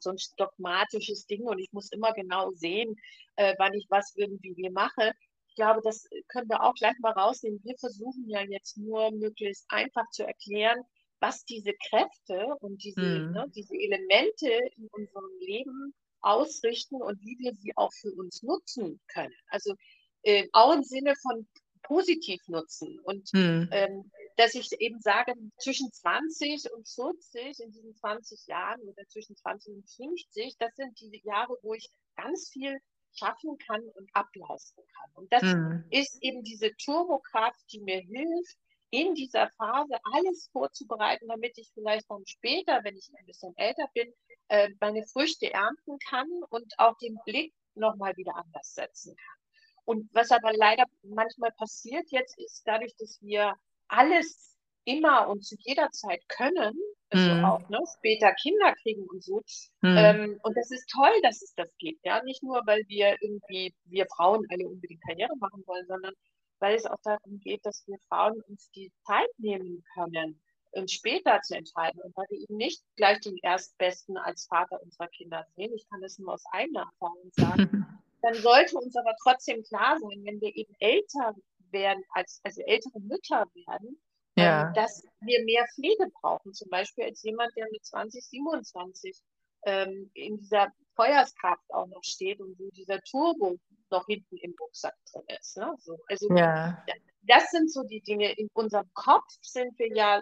so 0.01 0.11
ein 0.11 0.17
dogmatisches 0.37 1.25
Ding 1.25 1.43
und 1.43 1.59
ich 1.59 1.71
muss 1.71 1.91
immer 1.91 2.13
genau 2.13 2.51
sehen, 2.51 2.95
äh, 3.35 3.55
wann 3.57 3.73
ich 3.73 3.85
was 3.89 4.13
irgendwie 4.15 4.55
wie 4.57 4.69
mache. 4.69 5.11
Ich 5.49 5.55
glaube, 5.55 5.81
das 5.83 6.07
können 6.27 6.49
wir 6.49 6.63
auch 6.63 6.73
gleich 6.73 6.97
mal 6.99 7.13
rausnehmen. 7.13 7.61
Wir 7.63 7.77
versuchen 7.77 8.27
ja 8.27 8.41
jetzt 8.41 8.77
nur 8.77 9.11
möglichst 9.11 9.65
einfach 9.69 10.09
zu 10.11 10.25
erklären, 10.25 10.81
was 11.19 11.45
diese 11.45 11.73
Kräfte 11.89 12.45
und 12.59 12.83
diese, 12.83 13.01
mhm. 13.01 13.31
ne, 13.31 13.45
diese 13.55 13.75
Elemente 13.75 14.49
in 14.75 14.87
unserem 14.91 15.29
Leben 15.39 15.93
ausrichten 16.21 17.01
und 17.01 17.21
wie 17.21 17.37
wir 17.39 17.53
sie 17.53 17.71
auch 17.77 17.91
für 17.93 18.11
uns 18.13 18.43
nutzen 18.43 18.99
können. 19.07 19.33
Also 19.49 19.75
äh, 20.23 20.47
auch 20.51 20.73
im 20.73 20.83
Sinne 20.83 21.13
von 21.21 21.47
positiv 21.83 22.41
nutzen. 22.47 22.99
Und 23.03 23.31
mhm. 23.33 23.69
ähm, 23.71 24.11
dass 24.37 24.53
ich 24.53 24.71
eben 24.79 24.99
sage, 24.99 25.33
zwischen 25.57 25.91
20 25.91 26.71
und 26.73 26.87
40, 26.87 27.59
in 27.59 27.71
diesen 27.71 27.95
20 27.95 28.47
Jahren 28.47 28.81
oder 28.81 29.07
zwischen 29.07 29.35
20 29.35 29.75
und 29.75 29.89
50, 29.89 30.57
das 30.57 30.75
sind 30.75 30.99
die 30.99 31.21
Jahre, 31.23 31.57
wo 31.61 31.73
ich 31.73 31.89
ganz 32.15 32.49
viel 32.49 32.79
schaffen 33.13 33.57
kann 33.57 33.81
und 33.81 34.09
ableisten 34.13 34.83
kann. 34.87 35.11
Und 35.13 35.31
das 35.31 35.43
mhm. 35.43 35.85
ist 35.89 36.21
eben 36.21 36.43
diese 36.43 36.75
Turbokraft, 36.75 37.61
die 37.71 37.79
mir 37.79 37.99
hilft, 37.99 38.57
in 38.89 39.13
dieser 39.15 39.49
Phase 39.51 39.97
alles 40.13 40.49
vorzubereiten, 40.51 41.27
damit 41.27 41.57
ich 41.57 41.69
vielleicht 41.73 42.09
dann 42.09 42.25
später, 42.25 42.83
wenn 42.83 42.95
ich 42.95 43.09
ein 43.17 43.25
bisschen 43.25 43.53
älter 43.57 43.87
bin, 43.93 44.13
äh, 44.47 44.69
meine 44.79 45.05
Früchte 45.07 45.51
ernten 45.51 45.97
kann 46.07 46.29
und 46.49 46.73
auch 46.77 46.97
den 46.97 47.17
Blick 47.25 47.53
nochmal 47.73 48.15
wieder 48.15 48.35
anders 48.35 48.73
setzen 48.73 49.15
kann. 49.15 49.37
Und 49.85 50.09
was 50.13 50.31
aber 50.31 50.53
leider 50.53 50.85
manchmal 51.03 51.51
passiert 51.51 52.09
jetzt 52.11 52.37
ist, 52.39 52.63
dadurch, 52.65 52.95
dass 52.97 53.21
wir 53.21 53.55
alles 53.87 54.57
immer 54.85 55.27
und 55.29 55.43
zu 55.43 55.55
jeder 55.59 55.89
Zeit 55.91 56.21
können, 56.29 56.77
also 57.09 57.33
mm. 57.33 57.45
auch 57.45 57.69
ne, 57.69 57.79
später 57.97 58.33
Kinder 58.33 58.73
kriegen 58.81 59.07
und 59.07 59.23
so. 59.23 59.41
Mm. 59.81 59.97
Ähm, 59.97 60.39
und 60.43 60.55
das 60.55 60.71
ist 60.71 60.89
toll, 60.89 61.13
dass 61.23 61.41
es 61.41 61.53
das 61.55 61.69
gibt. 61.77 62.05
Ja, 62.05 62.23
nicht 62.23 62.43
nur, 62.43 62.61
weil 62.65 62.83
wir 62.87 63.15
irgendwie, 63.21 63.73
wir 63.85 64.05
Frauen 64.15 64.45
alle 64.49 64.67
unbedingt 64.67 65.01
Karriere 65.07 65.35
machen 65.37 65.63
wollen, 65.65 65.85
sondern 65.87 66.13
weil 66.59 66.75
es 66.75 66.85
auch 66.85 66.99
darum 67.03 67.39
geht, 67.39 67.65
dass 67.65 67.83
wir 67.87 67.97
Frauen 68.07 68.41
uns 68.47 68.69
die 68.71 68.91
Zeit 69.05 69.29
nehmen 69.37 69.83
können, 69.93 70.41
uns 70.71 70.93
später 70.93 71.41
zu 71.41 71.55
entscheiden 71.55 72.01
und 72.01 72.15
weil 72.15 72.25
wir 72.29 72.39
eben 72.39 72.57
nicht 72.57 72.81
gleich 72.95 73.19
den 73.21 73.37
Erstbesten 73.37 74.17
als 74.17 74.45
Vater 74.45 74.81
unserer 74.81 75.07
Kinder 75.07 75.45
sehen. 75.55 75.73
Ich 75.73 75.87
kann 75.89 76.01
das 76.01 76.19
nur 76.19 76.33
aus 76.33 76.43
eigener 76.51 76.81
Erfahrung 76.81 77.31
sagen. 77.31 77.85
Dann 78.21 78.33
sollte 78.33 78.77
uns 78.77 78.95
aber 78.95 79.15
trotzdem 79.21 79.63
klar 79.63 79.97
sein, 79.99 80.23
wenn 80.23 80.41
wir 80.41 80.55
eben 80.55 80.73
älter 80.79 81.35
werden, 81.75 82.03
als, 82.13 82.39
also 82.43 82.61
ältere 82.61 82.99
Mütter 83.01 83.45
werden, 83.53 84.01
ja. 84.35 84.67
ähm, 84.67 84.73
dass 84.73 85.03
wir 85.19 85.43
mehr 85.43 85.65
Pflege 85.75 86.09
brauchen. 86.21 86.53
Zum 86.53 86.69
Beispiel 86.69 87.03
als 87.05 87.21
jemand, 87.23 87.51
der 87.55 87.67
mit 87.71 87.85
20, 87.85 88.23
27 88.23 89.21
ähm, 89.65 90.09
in 90.13 90.37
dieser 90.37 90.71
Feuerskraft 90.95 91.63
auch 91.73 91.87
noch 91.87 92.03
steht 92.03 92.39
und 92.39 92.57
wo 92.57 92.69
dieser 92.71 93.01
Turbo 93.01 93.57
noch 93.91 94.05
hinten 94.07 94.37
im 94.37 94.55
Rucksack 94.59 94.95
drin 95.11 95.23
ist. 95.39 95.57
Ne? 95.57 95.75
So, 95.79 95.97
also 96.07 96.33
ja. 96.35 96.83
das 97.23 97.51
sind 97.51 97.71
so 97.71 97.83
die 97.83 98.01
Dinge. 98.01 98.31
In 98.37 98.47
unserem 98.53 98.89
Kopf 98.93 99.27
sind 99.41 99.77
wir 99.77 99.93
ja 99.93 100.21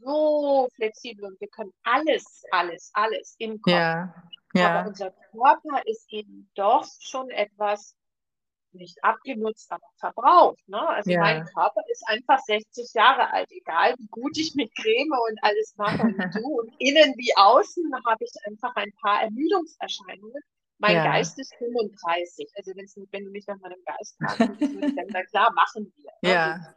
so 0.00 0.68
flexibel 0.76 1.24
und 1.24 1.40
wir 1.40 1.48
können 1.48 1.72
alles, 1.82 2.44
alles, 2.50 2.90
alles 2.94 3.34
im 3.38 3.60
Kopf. 3.60 3.72
Ja. 3.72 4.14
Ja. 4.54 4.80
Aber 4.80 4.88
unser 4.88 5.10
Körper 5.10 5.82
ist 5.86 6.06
eben 6.12 6.48
doch 6.54 6.86
schon 7.00 7.28
etwas 7.30 7.96
nicht 8.74 9.02
abgenutzt, 9.02 9.70
aber 9.70 9.86
verbraucht. 9.96 10.68
Ne? 10.68 10.80
Also 10.88 11.10
ja. 11.10 11.20
mein 11.20 11.44
Körper 11.44 11.80
ist 11.90 12.02
einfach 12.06 12.38
60 12.40 12.92
Jahre 12.94 13.32
alt, 13.32 13.50
egal 13.50 13.94
wie 13.98 14.08
gut 14.08 14.36
ich 14.36 14.54
mit 14.54 14.74
Creme 14.76 15.12
und 15.28 15.38
alles 15.42 15.74
mache 15.76 16.02
und 16.02 16.18
du. 16.34 16.60
Und 16.60 16.74
innen 16.78 17.14
wie 17.16 17.32
außen 17.36 17.92
habe 18.06 18.24
ich 18.24 18.32
einfach 18.46 18.74
ein 18.76 18.92
paar 19.00 19.22
Ermüdungserscheinungen. 19.22 20.42
Mein 20.78 20.96
ja. 20.96 21.04
Geist 21.04 21.38
ist 21.38 21.54
35. 21.56 22.50
Also 22.56 22.72
wenn 22.74 23.24
du 23.24 23.30
mich 23.30 23.46
nach 23.46 23.58
meinem 23.60 23.82
Geist 23.84 24.16
fragst, 24.18 24.60
dann 24.60 25.06
na 25.08 25.22
klar, 25.24 25.52
machen 25.54 25.92
wir. 25.96 26.10
Ne? 26.22 26.30
Ja. 26.34 26.74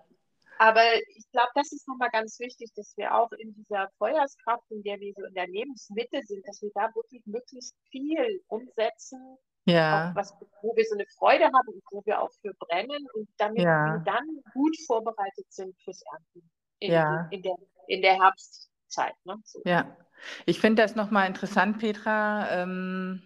Aber 0.59 0.81
ich 1.15 1.29
glaube, 1.31 1.49
das 1.53 1.71
ist 1.71 1.87
nochmal 1.87 2.09
ganz 2.09 2.39
wichtig, 2.39 2.71
dass 2.75 2.95
wir 2.97 3.15
auch 3.15 3.31
in 3.33 3.53
dieser 3.53 3.89
Feuerskraft, 3.97 4.63
in 4.71 4.81
der 4.81 4.99
wir 4.99 5.13
so 5.15 5.23
in 5.23 5.33
der 5.33 5.47
Lebensmitte 5.47 6.21
sind, 6.25 6.47
dass 6.47 6.61
wir 6.61 6.71
da 6.73 6.93
wirklich 6.95 7.23
möglichst 7.25 7.75
viel 7.91 8.41
umsetzen, 8.47 9.37
ja. 9.67 10.11
was, 10.15 10.35
wo 10.61 10.75
wir 10.75 10.85
so 10.85 10.95
eine 10.95 11.05
Freude 11.17 11.45
haben 11.45 11.67
und 11.67 11.83
wo 11.91 12.05
wir 12.05 12.21
auch 12.21 12.31
für 12.41 12.53
brennen 12.53 13.07
und 13.13 13.29
damit 13.37 13.63
ja. 13.63 13.85
wir 13.85 14.03
dann 14.05 14.25
gut 14.53 14.75
vorbereitet 14.85 15.45
sind 15.49 15.75
fürs 15.83 16.01
Ernten 16.11 16.49
in, 16.79 16.91
ja. 16.91 17.27
in, 17.31 17.41
der, 17.41 17.55
in 17.87 18.01
der 18.01 18.15
Herbstzeit. 18.21 19.13
Ne? 19.25 19.39
So. 19.43 19.61
Ja, 19.65 19.95
ich 20.45 20.59
finde 20.59 20.81
das 20.81 20.95
nochmal 20.95 21.27
interessant, 21.27 21.79
Petra. 21.79 22.63
Ähm 22.63 23.21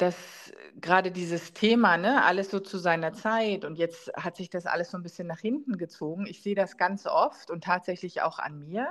dass 0.00 0.50
gerade 0.80 1.10
dieses 1.12 1.52
Thema, 1.52 1.98
ne, 1.98 2.24
alles 2.24 2.50
so 2.50 2.58
zu 2.58 2.78
seiner 2.78 3.12
Zeit 3.12 3.66
und 3.66 3.76
jetzt 3.76 4.10
hat 4.14 4.36
sich 4.36 4.48
das 4.48 4.64
alles 4.64 4.90
so 4.90 4.96
ein 4.96 5.02
bisschen 5.02 5.26
nach 5.26 5.40
hinten 5.40 5.76
gezogen. 5.76 6.26
Ich 6.26 6.42
sehe 6.42 6.54
das 6.54 6.78
ganz 6.78 7.06
oft 7.06 7.50
und 7.50 7.64
tatsächlich 7.64 8.22
auch 8.22 8.38
an 8.38 8.58
mir. 8.58 8.88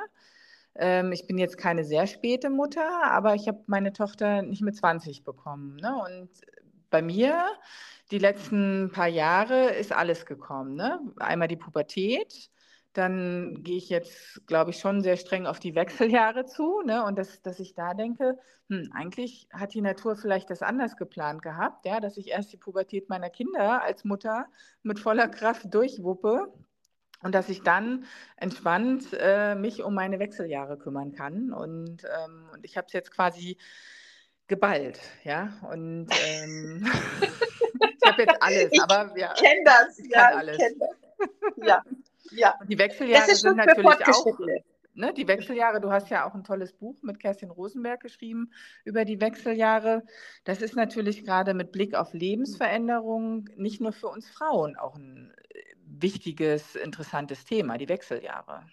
Ähm, 0.76 1.12
ich 1.12 1.28
bin 1.28 1.38
jetzt 1.38 1.58
keine 1.58 1.84
sehr 1.84 2.08
späte 2.08 2.50
Mutter, 2.50 3.04
aber 3.04 3.36
ich 3.36 3.48
habe 3.48 3.64
meine 3.68 3.94
Tochter 3.94 4.42
nicht 4.42 4.62
mit 4.62 4.76
20 4.76 5.24
bekommen. 5.24 5.76
Ne? 5.78 5.96
Und 5.96 6.30
bei 6.90 7.02
mir 7.02 7.46
die 8.12 8.20
letzten 8.20 8.92
paar 8.92 9.08
Jahre 9.08 9.70
ist 9.72 9.92
alles 9.92 10.26
gekommen. 10.26 10.76
Ne? 10.76 11.00
Einmal 11.18 11.48
die 11.48 11.58
Pubertät, 11.58 12.50
dann 12.94 13.62
gehe 13.62 13.78
ich 13.78 13.90
jetzt, 13.90 14.46
glaube 14.48 14.72
ich, 14.72 14.80
schon 14.80 15.02
sehr 15.02 15.16
streng 15.16 15.46
auf 15.46 15.60
die 15.60 15.76
Wechseljahre 15.76 16.46
zu. 16.46 16.82
Ne? 16.82 17.04
Und 17.04 17.18
das, 17.18 17.42
dass 17.42 17.60
ich 17.60 17.76
da 17.76 17.94
denke, 17.94 18.38
hm, 18.70 18.90
eigentlich 18.94 19.48
hat 19.54 19.74
die 19.74 19.82
Natur 19.82 20.16
vielleicht 20.16 20.50
das 20.50 20.64
anders 20.64 20.98
geplant 20.98 21.42
gehabt, 21.42 21.86
ja? 21.86 22.00
dass 22.00 22.18
ich 22.18 22.30
erst 22.30 22.52
die 22.52 22.58
Pubertät 22.58 23.10
meiner 23.10 23.30
Kinder 23.30 23.84
als 23.84 24.04
Mutter 24.04 24.48
mit 24.82 25.00
voller 25.00 25.28
Kraft 25.28 25.74
durchwuppe 25.74 26.52
und 27.22 27.36
dass 27.36 27.50
ich 27.50 27.62
dann 27.64 28.06
entspannt 28.38 29.08
äh, 29.20 29.56
mich 29.56 29.84
um 29.84 29.94
meine 29.94 30.20
Wechseljahre 30.20 30.78
kümmern 30.78 31.12
kann. 31.12 31.52
Und, 31.52 32.04
ähm, 32.04 32.50
und 32.54 32.66
ich 32.66 32.78
habe 32.78 32.88
es 32.88 32.94
jetzt 32.94 33.12
quasi 33.12 33.58
geballt, 34.48 35.00
ja. 35.24 35.54
Und 35.70 36.08
ähm, 36.26 36.86
ich 37.80 38.10
habe 38.10 38.22
jetzt 38.24 38.42
alles, 38.42 38.70
ich 38.72 38.82
aber 38.82 39.18
ja. 39.18 39.34
Kenn 39.34 39.64
das, 39.66 40.00
ich 40.00 40.10
ja, 40.10 40.30
alles. 40.36 40.58
kenn 40.58 40.80
das. 40.80 40.90
Ja, 41.68 41.84
ja. 42.32 42.56
Und 42.60 42.70
die 42.70 42.78
Wechseljahre 42.78 43.36
sind 43.36 43.58
natürlich 43.58 44.08
auch. 44.08 44.40
Ne, 44.96 45.14
die 45.14 45.28
Wechseljahre, 45.30 45.80
du 45.80 45.92
hast 45.92 46.10
ja 46.10 46.28
auch 46.28 46.34
ein 46.34 46.44
tolles 46.44 46.74
Buch 46.74 46.98
mit 47.04 47.22
Kerstin 47.22 47.52
Rosenberg 47.52 48.02
geschrieben 48.02 48.52
über 48.84 49.06
die 49.06 49.22
Wechseljahre. 49.22 50.04
Das 50.44 50.62
ist 50.62 50.76
natürlich 50.76 51.24
gerade 51.24 51.54
mit 51.54 51.72
Blick 51.72 51.96
auf 51.96 52.12
Lebensveränderung 52.14 53.48
nicht 53.56 53.80
nur 53.80 53.94
für 53.94 54.08
uns 54.08 54.30
Frauen 54.30 54.76
auch 54.76 54.96
ein 54.96 55.34
wichtiges, 55.90 56.76
interessantes 56.76 57.46
Thema, 57.46 57.78
die 57.78 57.90
Wechseljahre. 57.90 58.66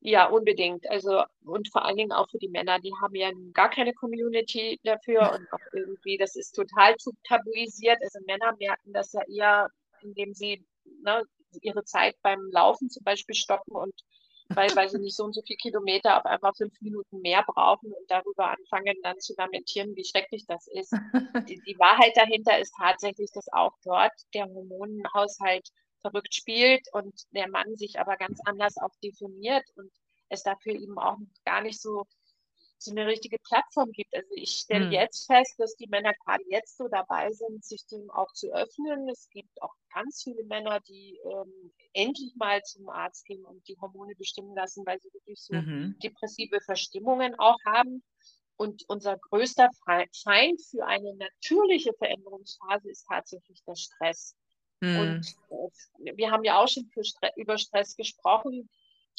Ja, 0.00 0.26
unbedingt. 0.26 0.88
Also 0.88 1.24
und 1.44 1.68
vor 1.72 1.84
allen 1.84 1.96
Dingen 1.96 2.12
auch 2.12 2.30
für 2.30 2.38
die 2.38 2.48
Männer, 2.48 2.78
die 2.78 2.92
haben 3.02 3.14
ja 3.16 3.30
gar 3.52 3.70
keine 3.70 3.92
Community 3.92 4.78
dafür 4.84 5.32
und 5.32 5.52
auch 5.52 5.72
irgendwie, 5.72 6.16
das 6.16 6.36
ist 6.36 6.52
total 6.52 6.94
tabuisiert. 7.26 7.98
Also 8.02 8.20
Männer 8.26 8.54
merken 8.58 8.92
das 8.92 9.12
ja 9.12 9.22
eher, 9.26 9.70
indem 10.02 10.32
sie 10.32 10.64
ne, 11.02 11.24
ihre 11.62 11.82
Zeit 11.84 12.14
beim 12.22 12.40
Laufen 12.52 12.88
zum 12.88 13.02
Beispiel 13.02 13.34
stoppen 13.34 13.74
und 13.74 13.94
weil, 14.50 14.70
weil 14.76 14.88
sie 14.88 14.98
nicht 15.00 15.16
so 15.16 15.24
und 15.24 15.32
so 15.32 15.42
viele 15.42 15.56
Kilometer 15.56 16.18
auf 16.18 16.24
einmal 16.24 16.52
fünf 16.56 16.80
Minuten 16.80 17.20
mehr 17.20 17.42
brauchen 17.46 17.92
und 17.92 18.08
darüber 18.08 18.50
anfangen 18.50 18.96
dann 19.02 19.18
zu 19.18 19.34
lamentieren, 19.36 19.96
wie 19.96 20.04
schrecklich 20.04 20.44
das 20.46 20.66
ist. 20.68 20.92
Die, 21.48 21.60
die 21.66 21.78
Wahrheit 21.78 22.16
dahinter 22.16 22.58
ist 22.58 22.74
tatsächlich, 22.76 23.30
dass 23.32 23.52
auch 23.52 23.72
dort 23.84 24.12
der 24.34 24.46
Hormonhaushalt 24.46 25.68
verrückt 26.00 26.34
spielt 26.34 26.86
und 26.92 27.14
der 27.32 27.48
Mann 27.48 27.76
sich 27.76 27.98
aber 27.98 28.16
ganz 28.16 28.40
anders 28.44 28.76
auch 28.78 28.94
definiert 29.02 29.64
und 29.76 29.90
es 30.28 30.42
dafür 30.42 30.74
eben 30.74 30.98
auch 30.98 31.18
gar 31.44 31.62
nicht 31.62 31.80
so, 31.80 32.04
so 32.78 32.90
eine 32.90 33.06
richtige 33.06 33.38
Plattform 33.38 33.90
gibt. 33.92 34.14
Also 34.14 34.28
ich 34.34 34.50
stelle 34.50 34.86
hm. 34.86 34.92
jetzt 34.92 35.26
fest, 35.26 35.54
dass 35.58 35.76
die 35.76 35.88
Männer 35.88 36.12
gerade 36.24 36.44
jetzt 36.48 36.76
so 36.76 36.88
dabei 36.88 37.32
sind, 37.32 37.64
sich 37.64 37.86
dem 37.86 38.10
auch 38.10 38.32
zu 38.32 38.52
öffnen. 38.52 39.08
Es 39.08 39.28
gibt 39.30 39.62
auch 39.62 39.72
ganz 39.94 40.22
viele 40.22 40.44
Männer, 40.44 40.80
die 40.80 41.18
ähm, 41.24 41.72
endlich 41.92 42.34
mal 42.36 42.62
zum 42.62 42.88
Arzt 42.88 43.24
gehen 43.24 43.44
und 43.44 43.66
die 43.68 43.78
Hormone 43.80 44.14
bestimmen 44.16 44.54
lassen, 44.54 44.84
weil 44.86 45.00
sie 45.00 45.12
wirklich 45.12 45.40
so 45.40 45.54
mhm. 45.54 45.96
depressive 46.02 46.60
Verstimmungen 46.60 47.34
auch 47.38 47.58
haben. 47.64 48.02
Und 48.58 48.84
unser 48.88 49.18
größter 49.18 49.68
Feind 49.84 50.62
für 50.70 50.86
eine 50.86 51.14
natürliche 51.16 51.92
Veränderungsphase 51.92 52.90
ist 52.90 53.06
tatsächlich 53.06 53.62
der 53.64 53.76
Stress. 53.76 54.34
Und 54.92 55.26
äh, 55.50 56.16
wir 56.16 56.30
haben 56.30 56.44
ja 56.44 56.62
auch 56.62 56.68
schon 56.68 56.90
Stre 57.02 57.30
über 57.36 57.58
Stress 57.58 57.96
gesprochen. 57.96 58.68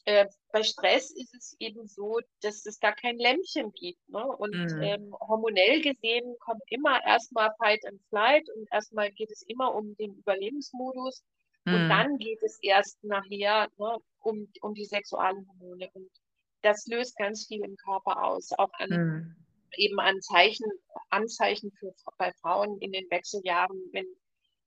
äh, 0.06 0.28
bei 0.52 0.64
Stress 0.64 1.12
ist 1.12 1.34
es 1.36 1.56
eben 1.60 1.88
so, 1.88 2.20
dass 2.42 2.66
es 2.66 2.80
da 2.80 2.92
kein 2.94 3.18
Lämpchen 3.20 3.72
gibt. 3.74 4.08
Ne? 4.10 4.26
Und 4.26 4.56
Mhm. 4.56 4.82
ähm, 4.82 5.16
hormonell 5.20 5.82
gesehen 5.82 6.36
kommt 6.40 6.62
immer 6.70 7.04
erstmal 7.06 7.52
Fight 7.58 7.86
and 7.86 8.02
Flight 8.10 8.48
und 8.56 8.68
erstmal 8.72 9.12
geht 9.12 9.32
es 9.32 9.44
immer 9.44 9.76
um 9.76 9.96
den 9.98 10.16
Überlebensmodus 10.16 11.24
und 11.70 11.90
Mhm. 11.90 11.92
dann 11.92 12.18
geht 12.20 12.42
es 12.44 12.60
erst 12.62 13.04
nachher 13.04 13.70
ne, 13.78 13.98
um, 14.20 14.52
um 14.62 14.74
die 14.74 14.86
Sexualhormone. 14.86 15.90
Und 15.94 16.10
das 16.62 16.86
löst 16.88 17.18
ganz 17.18 17.46
viel 17.48 17.64
im 17.64 17.76
Körper 17.78 18.24
aus, 18.24 18.52
auch 18.54 18.72
an 18.80 18.90
Mhm. 18.90 19.36
eben 19.78 20.00
an 20.00 20.22
Zeichen, 20.22 20.66
Anzeichen 21.10 21.72
für, 21.80 21.94
bei 22.18 22.32
Frauen 22.42 22.78
in 22.80 22.92
den 22.92 23.10
Wechseljahren, 23.12 23.78
wenn, 23.94 24.06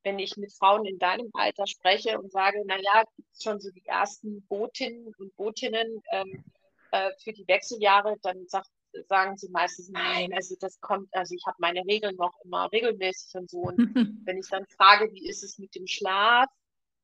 wenn 0.03 0.19
ich 0.19 0.37
mit 0.37 0.53
Frauen 0.53 0.87
in 0.87 0.99
deinem 0.99 1.31
Alter 1.35 1.67
spreche 1.67 2.19
und 2.19 2.33
sage, 2.33 2.63
naja, 2.67 3.05
gibt 3.17 3.29
es 3.33 3.43
schon 3.43 3.61
so 3.61 3.71
die 3.71 3.85
ersten 3.87 4.47
Botinnen 4.47 5.15
und 5.19 5.37
Botinnen 5.37 6.03
ähm, 6.13 6.45
äh, 6.93 7.11
für 7.23 7.33
die 7.33 7.47
Wechseljahre, 7.47 8.17
dann 8.23 8.47
sagt, 8.49 8.69
sagen 9.09 9.37
sie 9.37 9.49
meistens, 9.51 9.89
nein, 9.91 10.33
also 10.35 10.57
das 10.61 10.81
kommt, 10.81 11.09
also 11.15 11.35
ich 11.35 11.45
habe 11.47 11.57
meine 11.61 11.85
Regeln 11.87 12.17
noch 12.17 12.33
immer 12.45 12.71
regelmäßig 12.73 13.35
und 13.35 13.51
so. 13.51 13.59
Und 13.61 13.79
wenn 14.27 14.39
ich 14.39 14.49
dann 14.49 14.67
frage, 14.77 15.13
wie 15.13 15.29
ist 15.29 15.43
es 15.45 15.59
mit 15.59 15.75
dem 15.75 15.87
Schlaf, 15.87 16.49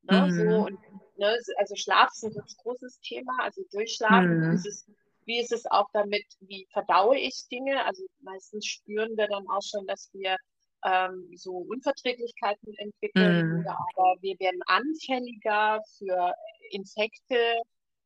ne, 0.03 0.27
Mhm. 0.27 0.31
so 0.31 0.65
und 0.67 0.79
ne, 1.19 1.37
also 1.59 1.77
Schlaf 1.77 2.11
ist 2.13 2.25
ein 2.25 2.33
ganz 2.33 2.57
großes 2.57 3.01
Thema, 3.01 3.33
also 3.41 3.63
durchschlafen, 3.73 4.39
Mhm. 4.39 4.53
ist 4.53 4.67
es 4.67 4.87
wie 5.27 5.41
ist 5.41 5.53
es 5.53 5.67
auch 5.67 5.89
damit, 5.93 6.25
wie 6.41 6.67
verdaue 6.73 7.19
ich 7.19 7.49
Dinge? 7.51 7.85
Also 7.85 8.05
meistens 8.21 8.65
spüren 8.67 9.17
wir 9.17 9.27
dann 9.27 9.49
auch 9.49 9.63
schon, 9.63 9.85
dass 9.87 10.09
wir 10.13 10.37
ähm, 10.85 11.31
so 11.35 11.53
Unverträglichkeiten 11.57 12.75
entwickeln 12.79 13.61
oder 13.61 13.79
aber 13.97 14.17
wir 14.21 14.39
werden 14.39 14.61
anfälliger 14.67 15.83
für 15.99 16.35
Infekte, 16.71 17.37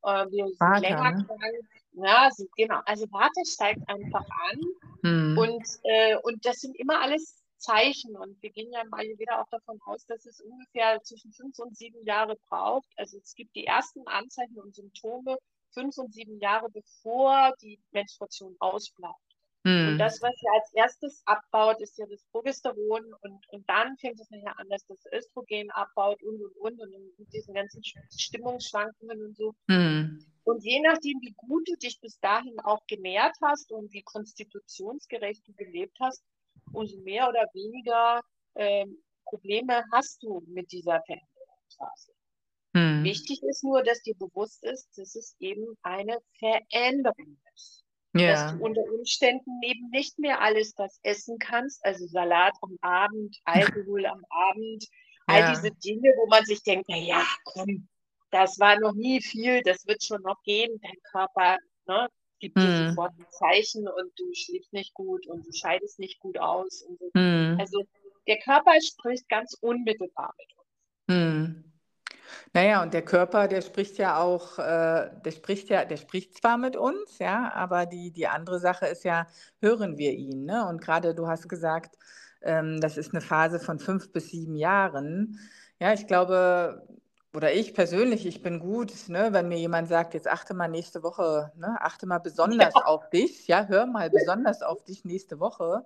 äh, 0.03 0.27
wir 0.31 0.47
sind 0.47 0.61
Vata, 0.61 0.79
länger 0.79 1.11
ne? 1.13 1.25
krank. 1.27 1.69
Ja, 1.93 2.31
so, 2.33 2.47
genau. 2.57 2.81
Also 2.87 3.07
Warte 3.11 3.45
steigt 3.45 3.87
einfach 3.89 4.25
an 4.51 4.61
Mhm. 5.03 5.39
und, 5.39 5.67
äh, 5.85 6.17
und 6.23 6.45
das 6.45 6.61
sind 6.61 6.77
immer 6.79 7.01
alles 7.01 7.43
Zeichen 7.57 8.17
und 8.17 8.43
wir 8.43 8.51
gehen 8.51 8.73
ja 8.73 8.85
mal 8.85 9.05
wieder 9.19 9.41
auch 9.41 9.49
davon 9.51 9.79
aus, 9.85 10.05
dass 10.07 10.25
es 10.27 10.41
ungefähr 10.41 11.03
zwischen 11.03 11.33
fünf 11.33 11.59
und 11.59 11.77
sieben 11.77 12.05
Jahre 12.05 12.37
braucht. 12.49 12.89
Also 12.97 13.19
es 13.19 13.35
gibt 13.35 13.55
die 13.55 13.67
ersten 13.67 14.07
Anzeichen 14.07 14.59
und 14.59 14.75
Symptome 14.75 15.37
fünf 15.73 15.97
und 15.99 16.13
sieben 16.13 16.39
Jahre 16.41 16.71
bevor 16.71 17.55
die 17.61 17.79
Menstruation 17.93 18.57
ausbleibt. 18.59 19.30
Und 19.65 19.97
Mhm. 19.97 19.99
das, 19.99 20.21
was 20.23 20.35
ja 20.43 20.53
als 20.53 20.73
erstes 20.75 21.23
abbaut, 21.27 21.81
ist 21.81 21.99
ja 21.99 22.07
das 22.07 22.25
Progesteron 22.33 23.15
und, 23.23 23.49
und 23.49 23.69
dann 23.69 23.97
fängt 23.99 24.21
es 24.21 24.31
nachher 24.31 24.59
an, 24.59 24.69
dass 24.69 24.85
das 24.87 25.05
Östrogen 25.13 25.71
abbaut 25.71 26.23
und 26.23 26.41
und 26.61 26.81
und 26.81 26.95
und 26.95 27.19
mit 27.19 27.33
diesen 27.33 27.55
ganzen 27.55 27.83
Stimmungsschwankungen 27.85 29.23
und 29.23 29.37
so. 29.37 29.55
Mhm. 29.69 30.27
Und 30.45 30.65
je 30.65 30.81
nachdem, 30.81 31.19
wie 31.21 31.35
gut 31.37 31.69
du 31.69 31.77
dich 31.77 32.01
bis 32.01 32.19
dahin 32.21 32.59
auch 32.61 32.85
genährt 32.87 33.37
hast 33.43 33.71
und 33.73 33.93
wie 33.93 34.03
konstitutionsgerecht 34.03 35.47
du 35.47 35.53
gelebt 35.55 35.97
hast, 36.01 36.25
umso 36.73 36.97
mehr 37.03 37.29
oder 37.29 37.47
weniger 37.53 38.23
ähm, 38.57 39.03
Probleme 39.27 39.85
hast 39.93 40.23
du 40.23 40.43
mit 40.47 40.73
dieser 40.73 41.01
Veränderungsphase. 41.03 42.13
Mhm. 42.75 43.05
Wichtig 43.05 43.43
ist 43.43 43.65
nur, 43.65 43.83
dass 43.83 44.03
dir 44.03 44.15
bewusst 44.17 44.65
ist, 44.65 44.89
dass 44.97 45.15
es 45.15 45.37
eben 45.39 45.77
eine 45.83 46.19
Veränderung 46.39 47.39
ist. 47.55 47.85
Dass 48.13 48.23
Ja. 48.23 48.53
du 48.53 48.65
unter 48.65 48.83
Umständen 48.93 49.61
eben 49.63 49.89
nicht 49.91 50.19
mehr 50.19 50.41
alles 50.41 50.75
das 50.75 50.99
essen 51.03 51.39
kannst, 51.39 51.85
also 51.85 52.07
Salat 52.07 52.55
am 52.63 52.77
Abend, 52.81 53.37
Alkohol 53.45 54.05
am 54.07 54.25
Abend, 54.31 54.85
all 55.27 55.41
Ja. 55.41 55.53
diese 55.53 55.71
Dinge, 55.77 56.13
wo 56.17 56.27
man 56.29 56.45
sich 56.45 56.63
denkt, 56.63 56.87
na 56.89 56.97
ja, 56.97 57.25
komm, 57.45 57.89
das 58.33 58.59
war 58.59 58.79
noch 58.81 58.95
nie 58.95 59.21
viel, 59.21 59.63
das 59.63 59.87
wird 59.87 60.03
schon 60.05 60.23
noch 60.23 60.43
gehen. 60.43 60.81
Dein 60.83 60.97
Körper 61.11 61.57
ne, 61.87 62.09
gibt 62.41 62.57
dir 62.57 62.69
Mhm. 62.69 62.89
sofort 62.89 63.13
ein 63.19 63.27
Zeichen 63.31 63.87
und 63.89 64.13
du 64.19 64.25
schläfst 64.35 64.73
nicht 64.73 64.93
gut 64.95 65.27
und 65.27 65.47
du 65.47 65.53
scheidest 65.53 65.99
nicht 66.01 66.19
gut 66.21 66.39
aus. 66.39 66.81
So. 66.81 67.11
Mhm. 67.15 67.57
Also 67.61 67.85
der 68.27 68.39
Körper 68.39 68.73
spricht 68.81 69.29
ganz 69.29 69.57
unmittelbar 69.61 70.35
mit 70.39 70.57
uns. 70.59 70.69
Mhm. 71.09 71.70
Naja, 72.53 72.83
und 72.83 72.93
der 72.95 73.03
Körper, 73.03 73.47
der 73.47 73.63
spricht 73.63 73.97
ja 73.99 74.19
auch, 74.19 74.59
äh, 74.59 75.11
der 75.25 75.31
spricht 75.31 75.69
ja, 75.69 75.85
der 75.85 75.97
spricht 75.97 76.37
zwar 76.39 76.59
mit 76.59 76.77
uns, 76.77 77.19
ja, 77.19 77.53
aber 77.55 77.87
die, 77.87 78.11
die 78.11 78.27
andere 78.27 78.59
Sache 78.59 78.87
ist 78.87 79.05
ja, 79.05 79.29
hören 79.61 79.99
wir 79.99 80.13
ihn, 80.13 80.47
ne? 80.47 80.67
Und 80.67 80.81
gerade 80.81 81.15
du 81.15 81.29
hast 81.29 81.49
gesagt, 81.49 81.97
ähm, 82.43 82.81
das 82.81 82.97
ist 82.97 83.13
eine 83.13 83.21
Phase 83.21 83.61
von 83.61 83.79
fünf 83.79 84.13
bis 84.13 84.31
sieben 84.31 84.57
Jahren. 84.57 85.39
Ja, 85.79 85.93
ich 85.93 86.09
glaube, 86.09 86.83
oder 87.33 87.53
ich 87.53 87.73
persönlich, 87.75 88.27
ich 88.27 88.43
bin 88.43 88.59
gut, 88.59 88.93
ne, 89.09 89.29
wenn 89.33 89.49
mir 89.49 89.59
jemand 89.59 89.89
sagt, 89.89 90.15
jetzt 90.15 90.27
achte 90.27 90.53
mal 90.53 90.69
nächste 90.69 91.03
Woche, 91.05 91.53
ne, 91.57 91.77
achte 91.81 92.07
mal 92.07 92.19
besonders 92.19 92.75
auf 92.75 93.09
dich, 93.11 93.47
ja, 93.47 93.67
hör 93.67 93.87
mal 93.87 94.11
besonders 94.11 94.63
auf 94.63 94.83
dich 94.85 95.05
nächste 95.05 95.39
Woche. 95.39 95.85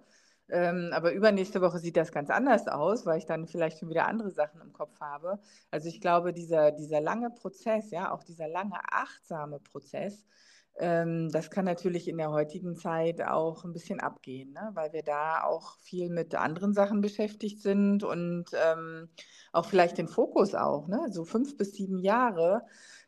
Ähm, 0.51 0.91
aber 0.93 1.13
übernächste 1.13 1.61
Woche 1.63 1.79
sieht 1.79 1.97
das 1.97 2.13
ganz 2.13 2.31
anders 2.31 2.69
aus, 2.69 3.07
weil 3.07 3.19
ich 3.19 3.27
dann 3.27 3.47
vielleicht 3.47 3.79
schon 3.79 3.89
wieder 3.89 4.07
andere 4.07 4.31
Sachen 4.31 4.61
im 4.61 4.73
Kopf 4.73 5.01
habe. 5.01 5.39
Also 5.71 5.89
ich 5.89 6.01
glaube, 6.01 6.33
dieser, 6.33 6.71
dieser 6.71 7.01
lange 7.01 7.31
Prozess, 7.31 7.91
ja, 7.91 8.13
auch 8.13 8.23
dieser 8.25 8.49
lange 8.49 8.79
achtsame 8.91 9.59
Prozess, 9.59 10.25
ähm, 10.77 11.31
das 11.31 11.51
kann 11.51 11.65
natürlich 11.65 12.09
in 12.09 12.19
der 12.19 12.31
heutigen 12.33 12.75
Zeit 12.77 13.23
auch 13.23 13.65
ein 13.65 13.73
bisschen 13.73 14.01
abgehen, 14.01 14.53
ne? 14.53 14.71
weil 14.75 14.93
wir 14.93 15.03
da 15.03 15.45
auch 15.45 15.79
viel 15.79 16.11
mit 16.11 16.35
anderen 16.35 16.75
Sachen 16.75 17.01
beschäftigt 17.01 17.63
sind 17.63 18.03
und 18.03 18.47
ähm, 18.55 19.09
auch 19.53 19.67
vielleicht 19.67 19.99
den 19.99 20.09
Fokus 20.09 20.55
auch, 20.55 20.89
ne? 20.89 21.07
so 21.11 21.25
fünf 21.25 21.57
bis 21.57 21.75
sieben 21.75 21.99
Jahre 21.99 22.63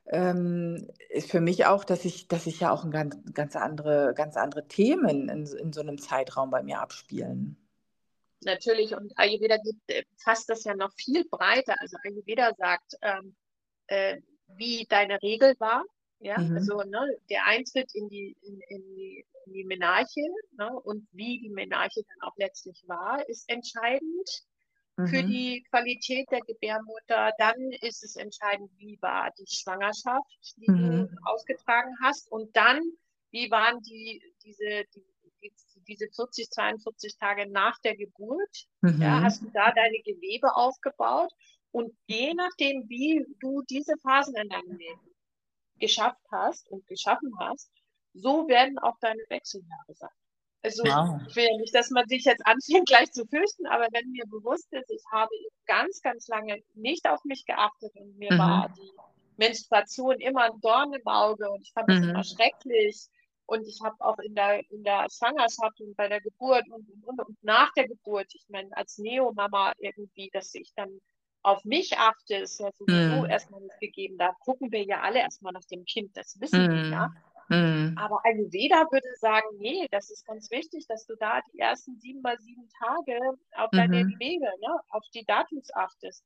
ähm, 0.08 0.88
ist 1.10 1.30
für 1.30 1.40
mich 1.40 1.66
auch, 1.66 1.84
dass 1.84 2.04
ich, 2.04 2.28
dass 2.28 2.46
ich 2.46 2.60
ja 2.60 2.70
auch 2.70 2.84
ein 2.84 2.90
ganz, 2.90 3.16
ganz 3.32 3.56
andere, 3.56 4.12
ganz 4.14 4.36
andere 4.36 4.66
Themen 4.68 5.28
in, 5.28 5.46
in 5.46 5.72
so 5.72 5.80
einem 5.80 5.98
Zeitraum 5.98 6.50
bei 6.50 6.62
mir 6.62 6.80
abspielen. 6.80 7.56
Natürlich, 8.44 8.94
und 8.94 9.12
Ayurveda 9.16 9.56
gibt, 9.56 9.80
äh, 9.90 10.04
fasst 10.18 10.48
das 10.48 10.64
ja 10.64 10.74
noch 10.74 10.92
viel 10.92 11.24
breiter. 11.28 11.74
Also 11.80 11.96
Ayurveda 12.04 12.52
sagt, 12.56 12.94
ähm, 13.02 13.34
äh, 13.88 14.20
wie 14.48 14.86
deine 14.88 15.20
Regel 15.22 15.54
war. 15.58 15.84
Ja, 16.18 16.36
Mhm. 16.36 16.56
also 16.56 16.82
ne, 16.82 17.18
der 17.28 17.46
Eintritt 17.46 17.94
in 17.94 18.08
die, 18.08 18.36
in, 18.42 18.60
in 18.68 18.94
die, 18.94 19.26
in 19.46 19.52
die 19.52 19.64
Menarche 19.64 20.22
ne, 20.56 20.72
und 20.84 21.06
wie 21.12 21.40
die 21.40 21.50
Menarche 21.50 22.02
dann 22.02 22.28
auch 22.28 22.36
letztlich 22.36 22.82
war, 22.86 23.28
ist 23.28 23.48
entscheidend 23.50 24.44
für 25.04 25.22
Mhm. 25.22 25.26
die 25.28 25.62
Qualität 25.70 26.30
der 26.30 26.40
Gebärmutter. 26.40 27.32
Dann 27.38 27.70
ist 27.82 28.02
es 28.02 28.16
entscheidend, 28.16 28.70
wie 28.78 28.98
war 29.00 29.30
die 29.38 29.46
Schwangerschaft, 29.46 30.54
die 30.56 30.68
Mhm. 30.70 31.08
du 31.08 31.08
ausgetragen 31.24 31.94
hast. 32.02 32.30
Und 32.32 32.54
dann, 32.56 32.80
wie 33.30 33.50
waren 33.50 33.80
die, 33.82 34.22
diese, 34.44 34.84
die, 34.94 35.04
die, 35.42 35.52
diese 35.86 36.08
40, 36.14 36.50
42 36.50 37.16
Tage 37.18 37.48
nach 37.50 37.78
der 37.80 37.96
Geburt? 37.96 38.66
Ja, 38.82 39.20
Mhm. 39.20 39.24
hast 39.24 39.42
du 39.42 39.50
da 39.50 39.72
deine 39.72 40.00
Gewebe 40.02 40.54
aufgebaut? 40.56 41.32
Und 41.72 41.92
je 42.06 42.32
nachdem, 42.34 42.88
wie 42.88 43.24
du 43.40 43.62
diese 43.68 43.94
Phasen 44.02 44.34
in 44.36 44.48
deinem 44.48 44.76
Leben 44.78 45.14
geschafft 45.78 46.22
hast 46.30 46.68
und 46.70 46.86
geschaffen 46.86 47.32
hast, 47.38 47.70
so 48.14 48.48
werden 48.48 48.78
auch 48.78 48.98
deine 49.00 49.22
Wechseljahre 49.28 49.94
sein. 49.94 50.08
Also 50.62 50.82
Wow. 50.84 51.20
ich 51.28 51.36
will 51.36 51.44
ja 51.44 51.56
nicht, 51.58 51.74
dass 51.74 51.90
man 51.90 52.06
sich 52.08 52.24
jetzt 52.24 52.44
anfängt 52.46 52.88
gleich 52.88 53.12
zu 53.12 53.24
fürchten, 53.26 53.66
aber 53.66 53.86
wenn 53.92 54.10
mir 54.10 54.24
bewusst 54.26 54.72
ist, 54.72 54.90
ich 54.90 55.02
habe 55.12 55.30
ganz, 55.66 56.00
ganz 56.02 56.28
lange 56.28 56.62
nicht 56.74 57.08
auf 57.08 57.22
mich 57.24 57.44
geachtet 57.46 57.94
und 57.96 58.16
mir 58.18 58.36
war 58.36 58.68
Mhm. 58.68 58.74
die 58.74 58.92
Menstruation 59.36 60.18
immer 60.20 60.44
ein 60.44 60.60
Dorn 60.60 60.92
im 60.92 61.06
Auge 61.06 61.50
und 61.50 61.62
ich 61.62 61.72
fand 61.72 61.88
das 61.90 62.02
immer 62.02 62.20
Mhm. 62.20 62.24
schrecklich. 62.24 63.06
Und 63.48 63.66
ich 63.68 63.78
habe 63.84 63.94
auch 64.00 64.18
in 64.18 64.34
der, 64.34 64.60
in 64.70 64.82
der 64.82 65.06
Schwangerschaft 65.08 65.80
und 65.80 65.96
bei 65.96 66.08
der 66.08 66.20
Geburt 66.20 66.64
und, 66.68 66.88
und, 66.90 67.04
und, 67.04 67.20
und 67.28 67.44
nach 67.44 67.72
der 67.74 67.86
Geburt, 67.86 68.26
ich 68.34 68.44
meine, 68.48 68.68
als 68.76 68.98
Neomama 68.98 69.72
irgendwie, 69.78 70.30
dass 70.32 70.52
ich 70.54 70.72
dann 70.74 71.00
auf 71.42 71.64
mich 71.64 71.96
achte, 71.96 72.36
ist 72.36 72.58
ja 72.58 72.70
sowieso 72.72 73.24
Mhm. 73.24 73.30
erstmal 73.30 73.60
nicht 73.60 73.78
gegeben. 73.78 74.18
Da 74.18 74.32
gucken 74.40 74.72
wir 74.72 74.82
ja 74.84 75.00
alle 75.02 75.20
erstmal 75.20 75.52
nach 75.52 75.64
dem 75.70 75.84
Kind, 75.84 76.16
das 76.16 76.40
wissen 76.40 76.68
wir 76.70 76.82
ja. 76.90 77.08
Mhm. 77.48 77.96
Aber 77.96 78.20
Ayurveda 78.24 78.86
würde 78.90 79.08
sagen, 79.16 79.46
nee, 79.58 79.86
das 79.90 80.10
ist 80.10 80.26
ganz 80.26 80.50
wichtig, 80.50 80.86
dass 80.88 81.06
du 81.06 81.16
da 81.16 81.40
die 81.52 81.58
ersten 81.58 81.98
sieben 81.98 82.20
mal 82.22 82.38
sieben 82.38 82.68
Tage 82.78 83.18
auf 83.56 83.72
deine 83.74 83.96
Mhm. 83.96 84.18
Wege, 84.18 84.46
ne, 84.60 84.80
auf 84.90 85.04
die 85.14 85.24
Datums 85.24 85.72
achtest. 85.74 86.24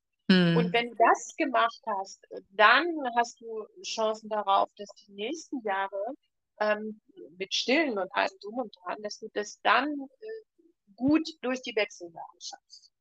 Und 0.52 0.72
Mhm. 0.72 0.72
wenn 0.72 0.90
du 0.90 0.96
das 0.96 1.34
gemacht 1.36 1.80
hast, 1.86 2.26
dann 2.50 2.86
hast 3.16 3.40
du 3.40 3.66
Chancen 3.84 4.28
darauf, 4.28 4.70
dass 4.76 4.90
die 5.06 5.12
nächsten 5.12 5.60
Jahre 5.62 6.14
ähm, 6.60 7.00
mit 7.38 7.54
Stillen 7.54 7.98
und 7.98 8.12
allem 8.14 8.30
drum 8.42 8.58
und 8.58 8.76
dran, 8.82 8.98
dass 9.02 9.18
du 9.18 9.28
das 9.32 9.60
dann 9.62 9.88
äh, 9.88 10.26
gut 10.96 11.28
durch 11.42 11.62
die 11.62 11.76
Wechseljahre 11.76 12.40
schaffst. 12.40 12.92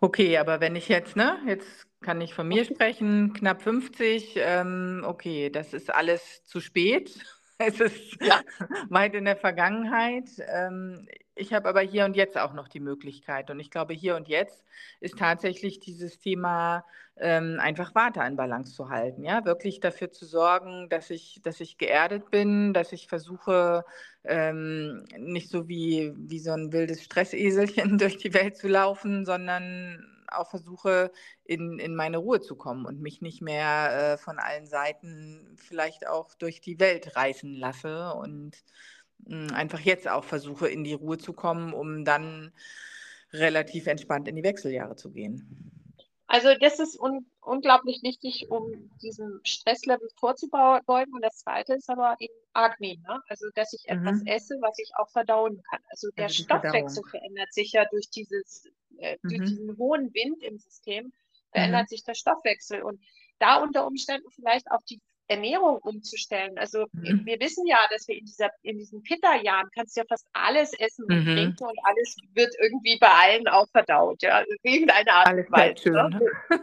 Okay, 0.00 0.38
aber 0.38 0.60
wenn 0.60 0.76
ich 0.76 0.88
jetzt, 0.88 1.16
ne, 1.16 1.38
jetzt 1.46 1.86
kann 2.00 2.20
ich 2.20 2.34
von 2.34 2.46
mir 2.46 2.64
sprechen, 2.64 3.32
knapp 3.32 3.62
50, 3.62 4.34
ähm, 4.36 5.02
okay, 5.04 5.50
das 5.50 5.72
ist 5.74 5.90
alles 5.92 6.44
zu 6.44 6.60
spät. 6.60 7.18
Es 7.66 7.80
ist 7.80 8.18
Ja. 8.20 8.40
weit 8.88 9.14
in 9.14 9.24
der 9.24 9.36
Vergangenheit. 9.36 10.28
Ähm, 10.48 11.08
ich 11.34 11.52
habe 11.52 11.68
aber 11.68 11.80
hier 11.80 12.04
und 12.04 12.16
jetzt 12.16 12.36
auch 12.38 12.52
noch 12.52 12.68
die 12.68 12.80
Möglichkeit. 12.80 13.50
Und 13.50 13.60
ich 13.60 13.70
glaube, 13.70 13.94
hier 13.94 14.16
und 14.16 14.28
jetzt 14.28 14.64
ist 15.00 15.18
tatsächlich 15.18 15.80
dieses 15.80 16.18
Thema 16.18 16.84
ähm, 17.16 17.58
einfach 17.60 17.94
Warte 17.94 18.20
in 18.20 18.36
Balance 18.36 18.74
zu 18.74 18.90
halten. 18.90 19.24
Ja, 19.24 19.44
wirklich 19.44 19.80
dafür 19.80 20.10
zu 20.12 20.24
sorgen, 20.24 20.88
dass 20.88 21.10
ich, 21.10 21.40
dass 21.42 21.60
ich 21.60 21.78
geerdet 21.78 22.30
bin, 22.30 22.72
dass 22.74 22.92
ich 22.92 23.08
versuche, 23.08 23.84
ähm, 24.24 25.04
nicht 25.16 25.48
so 25.50 25.68
wie, 25.68 26.12
wie 26.16 26.38
so 26.40 26.52
ein 26.52 26.72
wildes 26.72 27.02
Stresseselchen 27.04 27.98
durch 27.98 28.18
die 28.18 28.34
Welt 28.34 28.56
zu 28.56 28.68
laufen, 28.68 29.24
sondern 29.26 30.04
auch 30.32 30.50
versuche, 30.50 31.10
in, 31.44 31.78
in 31.78 31.94
meine 31.94 32.18
Ruhe 32.18 32.40
zu 32.40 32.56
kommen 32.56 32.86
und 32.86 33.00
mich 33.00 33.20
nicht 33.20 33.42
mehr 33.42 34.14
äh, 34.14 34.18
von 34.18 34.38
allen 34.38 34.66
Seiten 34.66 35.56
vielleicht 35.58 36.06
auch 36.06 36.34
durch 36.34 36.60
die 36.60 36.80
Welt 36.80 37.16
reißen 37.16 37.54
lasse 37.54 38.12
und 38.14 38.62
mh, 39.26 39.48
hm, 39.48 39.54
einfach 39.54 39.80
jetzt 39.80 40.08
auch 40.08 40.24
versuche, 40.24 40.68
in 40.68 40.84
die 40.84 40.94
Ruhe 40.94 41.18
zu 41.18 41.32
kommen, 41.32 41.72
um 41.72 42.04
dann 42.04 42.52
relativ 43.32 43.86
entspannt 43.86 44.28
in 44.28 44.36
die 44.36 44.42
Wechseljahre 44.42 44.96
zu 44.96 45.10
gehen. 45.10 45.72
Also 46.28 46.50
das 46.60 46.78
ist 46.78 47.00
un 47.00 47.26
unglaublich 47.40 48.02
wichtig, 48.02 48.50
um 48.50 48.90
diesem 49.00 49.40
Stresslevel 49.44 50.10
vorzubeugen. 50.16 51.14
Und 51.14 51.22
das 51.22 51.38
Zweite 51.38 51.74
ist 51.74 51.88
aber 51.88 52.16
eben 52.18 52.34
Agni, 52.52 53.00
ne? 53.02 53.22
also 53.28 53.46
dass 53.54 53.72
ich 53.72 53.84
mhm. 53.88 54.06
etwas 54.06 54.22
esse, 54.26 54.54
was 54.60 54.78
ich 54.78 54.90
auch 54.96 55.08
verdauen 55.08 55.62
kann. 55.70 55.80
Also 55.88 56.10
der 56.18 56.26
also 56.26 56.42
Stoffwechsel 56.42 57.02
verändert 57.04 57.52
sich 57.54 57.72
ja 57.72 57.86
durch, 57.90 58.10
dieses, 58.10 58.68
äh, 58.98 59.16
mhm. 59.22 59.28
durch 59.28 59.50
diesen 59.50 59.76
hohen 59.78 60.12
Wind 60.14 60.42
im 60.42 60.58
System, 60.58 61.12
verändert 61.52 61.84
mhm. 61.84 61.88
sich 61.88 62.04
der 62.04 62.14
Stoffwechsel. 62.14 62.82
Und 62.82 63.00
da 63.38 63.62
unter 63.62 63.86
Umständen 63.86 64.30
vielleicht 64.30 64.70
auch 64.70 64.82
die 64.88 65.00
Ernährung 65.28 65.76
umzustellen. 65.78 66.58
Also 66.58 66.86
mhm. 66.92 67.24
wir 67.24 67.38
wissen 67.38 67.66
ja, 67.66 67.78
dass 67.90 68.08
wir 68.08 68.16
in, 68.16 68.24
dieser, 68.24 68.48
in 68.62 68.78
diesen 68.78 69.02
Pitta-Jahren 69.02 69.68
kannst 69.74 69.96
du 69.96 70.00
ja 70.00 70.06
fast 70.08 70.26
alles 70.32 70.72
essen 70.78 71.04
und 71.04 71.20
mhm. 71.20 71.34
trinken 71.34 71.64
und 71.64 71.78
alles 71.84 72.16
wird 72.34 72.54
irgendwie 72.60 72.98
bei 72.98 73.08
allen 73.08 73.46
auch 73.46 73.68
verdaut, 73.70 74.22
ja, 74.22 74.42
irgendeine 74.62 75.12
Art 75.12 75.34
und 75.34 75.52
Weise. 75.52 75.90
Ne? 75.90 76.08
ne? 76.08 76.60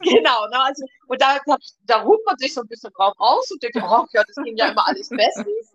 genau, 0.00 0.46
ne? 0.48 0.58
also, 0.58 0.86
und 1.06 1.20
da, 1.20 1.38
da 1.84 2.02
ruht 2.02 2.24
man 2.24 2.38
sich 2.38 2.54
so 2.54 2.62
ein 2.62 2.68
bisschen 2.68 2.92
drauf 2.94 3.14
aus 3.18 3.50
und 3.50 3.62
denkt, 3.62 3.76
oh 3.76 4.06
ja, 4.12 4.22
das 4.26 4.36
ging 4.42 4.56
ja 4.56 4.70
immer 4.70 4.88
alles 4.88 5.08
bestens. 5.10 5.67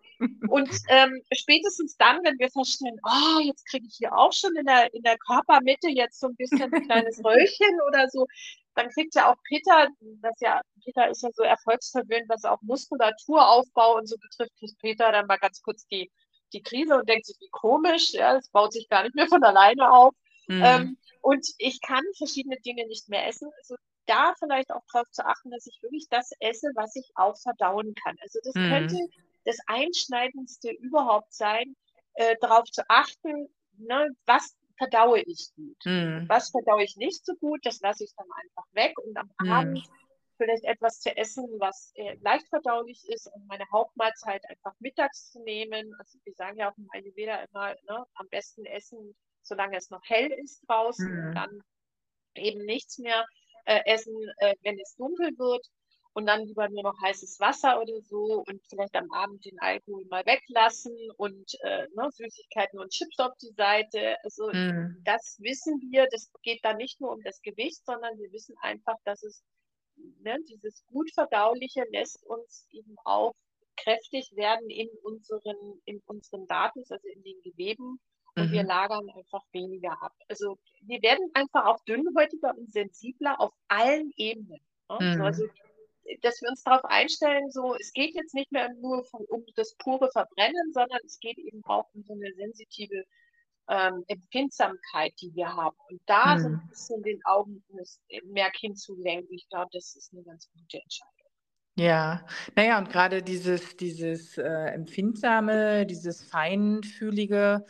Und 0.50 0.70
ähm, 0.90 1.22
spätestens 1.34 1.96
dann, 1.98 2.20
wenn 2.24 2.38
wir 2.40 2.50
feststellen, 2.50 3.00
oh, 3.06 3.40
jetzt 3.40 3.66
kriege 3.70 3.86
ich 3.88 3.96
hier 3.98 4.16
auch 4.16 4.32
schon 4.34 4.56
in 4.56 4.66
der, 4.66 4.94
in 4.94 5.04
der 5.04 5.18
Körpermitte 5.18 5.90
jetzt 5.90 6.20
so 6.20 6.28
ein 6.28 6.36
bisschen 6.36 6.74
ein 6.74 6.86
kleines 6.86 7.20
Röllchen 7.24 7.82
oder 7.88 8.08
so, 8.10 8.26
dann 8.76 8.90
kriegt 8.90 9.16
ja 9.16 9.32
auch 9.32 9.38
Peter, 9.48 9.88
das 10.22 10.40
ja, 10.40 10.62
Peter 10.84 11.10
ist 11.10 11.22
ja 11.22 11.30
so 11.34 11.44
erfolgsverwöhnt, 11.44 12.28
was 12.28 12.44
auch 12.44 12.62
Muskulaturaufbau 12.62 13.98
und 13.98 14.08
so 14.08 14.16
betrifft, 14.18 14.58
kriegt 14.58 14.80
Peter 14.80 15.12
dann 15.12 15.28
mal 15.28 15.38
ganz 15.38 15.62
kurz 15.62 15.86
die, 15.88 16.12
die 16.54 16.62
Krise 16.62 16.98
und 16.98 17.08
denkt 17.08 17.26
sich, 17.26 17.38
wie 17.40 17.50
komisch, 17.52 18.14
ja, 18.14 18.34
das 18.34 18.50
baut 18.50 18.74
sich 18.74 18.88
gar 18.90 19.04
nicht 19.04 19.16
mehr 19.16 19.28
von 19.28 19.44
alleine 19.44 19.92
auf. 19.92 20.14
Mhm. 20.48 20.62
Ähm, 20.64 20.98
und 21.22 21.48
ich 21.58 21.82
kann 21.82 22.04
verschiedene 22.18 22.60
Dinge 22.62 22.86
nicht 22.88 23.10
mehr 23.10 23.28
essen. 23.28 23.50
Also 23.60 23.76
da 24.08 24.34
vielleicht 24.38 24.72
auch 24.72 24.84
darauf 24.92 25.10
zu 25.12 25.26
achten, 25.26 25.52
dass 25.52 25.66
ich 25.66 25.80
wirklich 25.82 26.08
das 26.10 26.32
esse, 26.40 26.68
was 26.76 26.96
ich 26.96 27.10
auch 27.16 27.38
verdauen 27.38 27.94
kann. 28.04 28.18
Also 28.22 28.40
das 28.44 28.54
mhm. 28.56 28.70
könnte 28.70 28.98
das 29.46 29.58
Einschneidendste 29.68 30.72
überhaupt 30.72 31.34
sein, 31.34 31.76
äh, 32.16 32.36
darauf 32.42 32.66
zu 32.66 32.84
achten, 32.90 33.48
ne, 33.78 34.10
was 34.26 34.56
verdaue 34.78 35.22
ich 35.22 35.52
gut. 35.56 35.86
Mhm. 35.86 36.26
Was 36.28 36.50
verdaue 36.50 36.84
ich 36.84 36.96
nicht 36.96 37.26
so 37.26 37.36
gut, 37.36 37.60
das 37.64 37.80
lasse 37.82 38.04
ich 38.04 38.14
dann 38.16 38.28
einfach 38.44 38.66
weg 38.74 38.98
und 39.00 39.18
am 39.18 39.32
mhm. 39.40 39.52
Abend 39.52 39.90
vielleicht 40.38 40.64
etwas 40.64 41.00
zu 41.00 41.16
essen, 41.16 41.46
was 41.60 41.92
äh, 41.96 42.18
leicht 42.22 42.48
verdaulich 42.50 43.08
ist 43.08 43.28
und 43.28 43.48
meine 43.48 43.66
Hauptmahlzeit 43.72 44.44
einfach 44.50 44.74
mittags 44.80 45.32
zu 45.32 45.42
nehmen. 45.44 45.94
Also 46.00 46.20
wir 46.24 46.34
sagen 46.34 46.58
ja 46.58 46.72
auch 46.72 46.78
im 46.78 46.90
Ayurveda 46.92 47.44
immer, 47.44 47.76
ne, 47.88 48.06
am 48.16 48.28
besten 48.30 48.66
essen, 48.66 49.16
solange 49.42 49.78
es 49.78 49.90
noch 49.90 50.02
hell 50.06 50.32
ist 50.32 50.62
draußen 50.68 51.10
mhm. 51.10 51.28
und 51.28 51.36
dann 51.36 51.64
eben 52.36 52.66
nichts 52.66 52.98
mehr 52.98 53.26
äh, 53.66 53.82
essen, 53.86 54.16
äh, 54.38 54.56
wenn 54.64 54.80
es 54.80 54.96
dunkel 54.96 55.38
wird 55.38 55.66
und 56.14 56.28
dann 56.28 56.46
lieber 56.46 56.70
nur 56.70 56.84
noch 56.84 57.02
heißes 57.02 57.40
Wasser 57.40 57.82
oder 57.82 58.00
so 58.02 58.44
und 58.48 58.62
vielleicht 58.70 58.96
am 58.96 59.12
Abend 59.12 59.44
den 59.46 59.60
Alkohol 59.60 60.06
mal 60.06 60.26
weglassen 60.26 60.96
und 61.18 61.54
äh, 61.62 61.88
ne, 61.96 62.10
Süßigkeiten 62.12 62.80
und 62.80 62.92
Chips 62.92 63.20
auf 63.20 63.34
die 63.42 63.54
Seite. 63.58 64.18
Also 64.24 64.48
mm. 64.52 65.02
das 65.04 65.38
wissen 65.40 65.82
wir, 65.92 66.08
das 66.12 66.32
geht 66.44 66.64
da 66.64 66.74
nicht 66.74 67.02
nur 67.02 67.12
um 67.12 67.22
das 67.24 67.42
Gewicht, 67.42 67.84
sondern 67.86 68.18
wir 68.18 68.32
wissen 68.32 68.56
einfach, 68.62 68.96
dass 69.06 69.24
es 69.24 69.44
ne, 69.96 70.38
dieses 70.48 70.86
gut 70.86 71.12
verdauliche 71.14 71.84
lässt 71.92 72.24
uns 72.26 72.68
eben 72.72 72.96
auch 73.06 73.34
kräftig 73.78 74.36
werden 74.36 74.70
in 74.70 74.90
unseren, 75.02 75.82
in 75.86 76.00
unseren 76.06 76.48
Daten, 76.48 76.84
also 76.90 77.08
in 77.08 77.24
den 77.24 77.42
Geweben. 77.42 78.00
Und 78.36 78.50
mhm. 78.50 78.52
wir 78.52 78.64
lagern 78.64 79.10
einfach 79.16 79.44
weniger 79.52 80.02
ab. 80.02 80.14
Also 80.28 80.58
wir 80.82 81.02
werden 81.02 81.30
einfach 81.34 81.66
auch 81.66 81.84
dünnhäutiger 81.86 82.56
und 82.58 82.72
sensibler 82.72 83.40
auf 83.40 83.54
allen 83.68 84.12
Ebenen. 84.16 84.60
Ne? 84.90 85.16
Mhm. 85.16 85.22
Also 85.22 85.44
dass 86.22 86.42
wir 86.42 86.50
uns 86.50 86.64
darauf 86.64 86.84
einstellen, 86.86 87.50
so, 87.52 87.76
es 87.80 87.94
geht 87.94 88.16
jetzt 88.16 88.34
nicht 88.34 88.52
mehr 88.52 88.70
nur 88.82 89.04
von, 89.06 89.26
um 89.30 89.44
das 89.56 89.76
pure 89.76 90.10
Verbrennen, 90.12 90.72
sondern 90.74 91.00
es 91.06 91.20
geht 91.20 91.38
eben 91.38 91.64
auch 91.66 91.88
um 91.94 92.04
so 92.04 92.14
eine 92.14 92.34
sensitive 92.36 93.04
ähm, 93.70 94.04
Empfindsamkeit, 94.08 95.14
die 95.22 95.34
wir 95.34 95.48
haben. 95.48 95.78
Und 95.90 96.02
da 96.06 96.36
hm. 96.36 96.42
so 96.42 96.48
ein 96.50 96.68
bisschen 96.70 97.04
den 97.04 97.20
Augen 97.26 97.64
mehr 98.26 98.52
hinzulenken, 98.60 99.34
ich 99.34 99.48
glaube, 99.50 99.70
das 99.72 99.96
ist 99.96 100.14
eine 100.14 100.24
ganz 100.24 100.50
gute 100.52 100.82
Entscheidung. 100.82 101.14
Ja, 101.76 102.24
naja, 102.56 102.78
und 102.78 102.90
gerade 102.90 103.24
dieses, 103.24 103.76
dieses 103.78 104.38
äh, 104.38 104.44
Empfindsame, 104.44 105.88
dieses 105.88 106.22
Feinfühlige, 106.24 107.66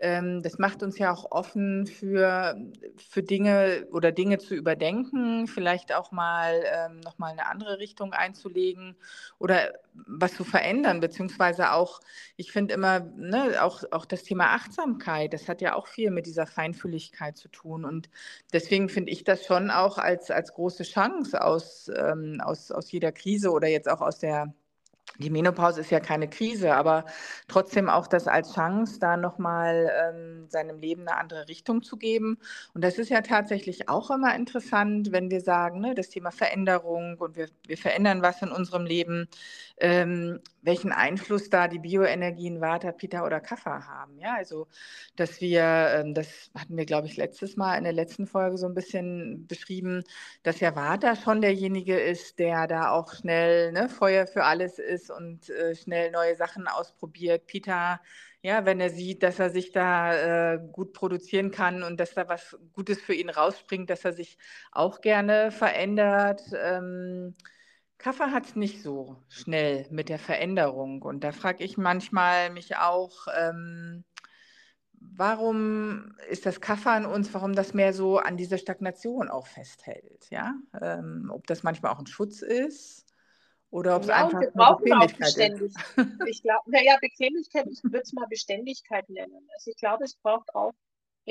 das 0.00 0.58
macht 0.58 0.82
uns 0.82 0.96
ja 0.96 1.12
auch 1.12 1.30
offen 1.30 1.86
für, 1.86 2.56
für 2.96 3.22
Dinge 3.22 3.86
oder 3.92 4.12
Dinge 4.12 4.38
zu 4.38 4.54
überdenken, 4.54 5.46
vielleicht 5.46 5.94
auch 5.94 6.10
mal 6.10 6.62
ähm, 6.64 7.00
nochmal 7.00 7.32
eine 7.32 7.46
andere 7.46 7.78
Richtung 7.78 8.14
einzulegen 8.14 8.96
oder 9.38 9.74
was 9.92 10.32
zu 10.32 10.44
verändern, 10.44 11.00
beziehungsweise 11.00 11.72
auch, 11.72 12.00
ich 12.36 12.50
finde 12.50 12.72
immer, 12.72 13.00
ne, 13.00 13.62
auch, 13.62 13.82
auch 13.90 14.06
das 14.06 14.22
Thema 14.22 14.54
Achtsamkeit, 14.54 15.34
das 15.34 15.48
hat 15.48 15.60
ja 15.60 15.74
auch 15.74 15.86
viel 15.86 16.10
mit 16.10 16.24
dieser 16.24 16.46
Feinfühligkeit 16.46 17.36
zu 17.36 17.48
tun. 17.48 17.84
Und 17.84 18.08
deswegen 18.54 18.88
finde 18.88 19.12
ich 19.12 19.24
das 19.24 19.44
schon 19.44 19.70
auch 19.70 19.98
als, 19.98 20.30
als 20.30 20.54
große 20.54 20.84
Chance 20.84 21.44
aus, 21.44 21.90
ähm, 21.94 22.40
aus, 22.42 22.70
aus 22.70 22.90
jeder 22.90 23.12
Krise 23.12 23.50
oder 23.50 23.68
jetzt 23.68 23.88
auch 23.88 24.00
aus 24.00 24.18
der 24.18 24.54
die 25.18 25.30
Menopause 25.30 25.80
ist 25.80 25.90
ja 25.90 26.00
keine 26.00 26.28
Krise, 26.28 26.74
aber 26.74 27.04
trotzdem 27.46 27.88
auch 27.90 28.06
das 28.06 28.26
als 28.26 28.54
Chance, 28.54 28.98
da 29.00 29.16
nochmal 29.16 29.90
ähm, 29.94 30.48
seinem 30.48 30.78
Leben 30.78 31.02
eine 31.02 31.18
andere 31.18 31.48
Richtung 31.48 31.82
zu 31.82 31.96
geben. 31.96 32.38
Und 32.74 32.82
das 32.82 32.98
ist 32.98 33.10
ja 33.10 33.20
tatsächlich 33.20 33.88
auch 33.88 34.10
immer 34.10 34.34
interessant, 34.34 35.12
wenn 35.12 35.30
wir 35.30 35.40
sagen, 35.40 35.80
ne, 35.80 35.94
das 35.94 36.08
Thema 36.08 36.30
Veränderung 36.30 37.18
und 37.18 37.36
wir, 37.36 37.48
wir 37.66 37.76
verändern 37.76 38.22
was 38.22 38.40
in 38.42 38.50
unserem 38.50 38.86
Leben, 38.86 39.28
ähm, 39.78 40.40
welchen 40.62 40.92
Einfluss 40.92 41.50
da 41.50 41.68
die 41.68 41.78
Bioenergien 41.78 42.60
Vata, 42.60 42.92
Pitta 42.92 43.24
oder 43.24 43.40
Kapha 43.40 43.86
haben. 43.86 44.18
Ja, 44.18 44.34
also, 44.36 44.66
dass 45.16 45.40
wir, 45.40 45.62
ähm, 45.62 46.14
das 46.14 46.50
hatten 46.58 46.76
wir, 46.76 46.86
glaube 46.86 47.06
ich, 47.06 47.16
letztes 47.16 47.56
Mal 47.56 47.76
in 47.76 47.84
der 47.84 47.92
letzten 47.92 48.26
Folge 48.26 48.58
so 48.58 48.66
ein 48.66 48.74
bisschen 48.74 49.46
beschrieben, 49.46 50.04
dass 50.42 50.60
ja 50.60 50.74
Vata 50.76 51.16
schon 51.16 51.40
derjenige 51.40 51.98
ist, 51.98 52.38
der 52.38 52.66
da 52.66 52.90
auch 52.90 53.14
schnell 53.14 53.72
ne, 53.72 53.88
Feuer 53.88 54.26
für 54.26 54.44
alles 54.44 54.78
ist 54.78 55.10
und 55.10 55.48
äh, 55.50 55.74
schnell 55.74 56.10
neue 56.10 56.36
Sachen 56.36 56.68
ausprobiert. 56.68 57.46
Pitta, 57.46 58.00
ja, 58.42 58.64
wenn 58.64 58.80
er 58.80 58.90
sieht, 58.90 59.22
dass 59.22 59.38
er 59.38 59.50
sich 59.50 59.72
da 59.72 60.54
äh, 60.54 60.60
gut 60.72 60.92
produzieren 60.92 61.50
kann 61.50 61.82
und 61.82 61.98
dass 62.00 62.14
da 62.14 62.28
was 62.28 62.56
Gutes 62.72 63.00
für 63.00 63.14
ihn 63.14 63.28
rausspringt, 63.28 63.90
dass 63.90 64.04
er 64.04 64.12
sich 64.14 64.38
auch 64.72 65.00
gerne 65.00 65.50
verändert. 65.50 66.42
Ähm, 66.54 67.34
Kaffer 68.00 68.32
hat 68.32 68.46
es 68.46 68.56
nicht 68.56 68.82
so 68.82 69.16
schnell 69.28 69.86
mit 69.90 70.08
der 70.08 70.18
Veränderung. 70.18 71.02
Und 71.02 71.22
da 71.22 71.32
frage 71.32 71.62
ich 71.62 71.76
manchmal 71.76 72.50
mich 72.50 72.76
auch, 72.76 73.26
ähm, 73.38 74.04
warum 74.94 76.16
ist 76.30 76.46
das 76.46 76.62
Kaffer 76.62 76.92
an 76.92 77.04
uns, 77.04 77.32
warum 77.34 77.52
das 77.52 77.74
mehr 77.74 77.92
so 77.92 78.18
an 78.18 78.38
dieser 78.38 78.56
Stagnation 78.56 79.28
auch 79.28 79.46
festhält? 79.46 80.26
Ja? 80.30 80.54
Ähm, 80.80 81.30
ob 81.32 81.46
das 81.46 81.62
manchmal 81.62 81.92
auch 81.92 81.98
ein 81.98 82.06
Schutz 82.06 82.40
ist 82.40 83.04
oder 83.68 83.96
ob 83.96 84.02
es 84.02 84.08
ja, 84.08 84.24
einfach 84.24 84.40
wir 84.40 84.50
brauchen 84.50 84.82
Bequemlichkeit 84.82 85.60
ist. 85.60 85.76
Ich 86.26 86.42
glaube, 86.42 86.70
naja, 86.70 86.96
Bequemlichkeit, 87.02 87.66
ich 87.70 87.84
würde 87.84 88.00
es 88.00 88.14
mal 88.14 88.26
Beständigkeit 88.28 89.08
nennen. 89.10 89.46
Also 89.54 89.72
ich 89.72 89.76
glaube, 89.76 90.04
es 90.04 90.16
braucht 90.16 90.54
auch 90.54 90.72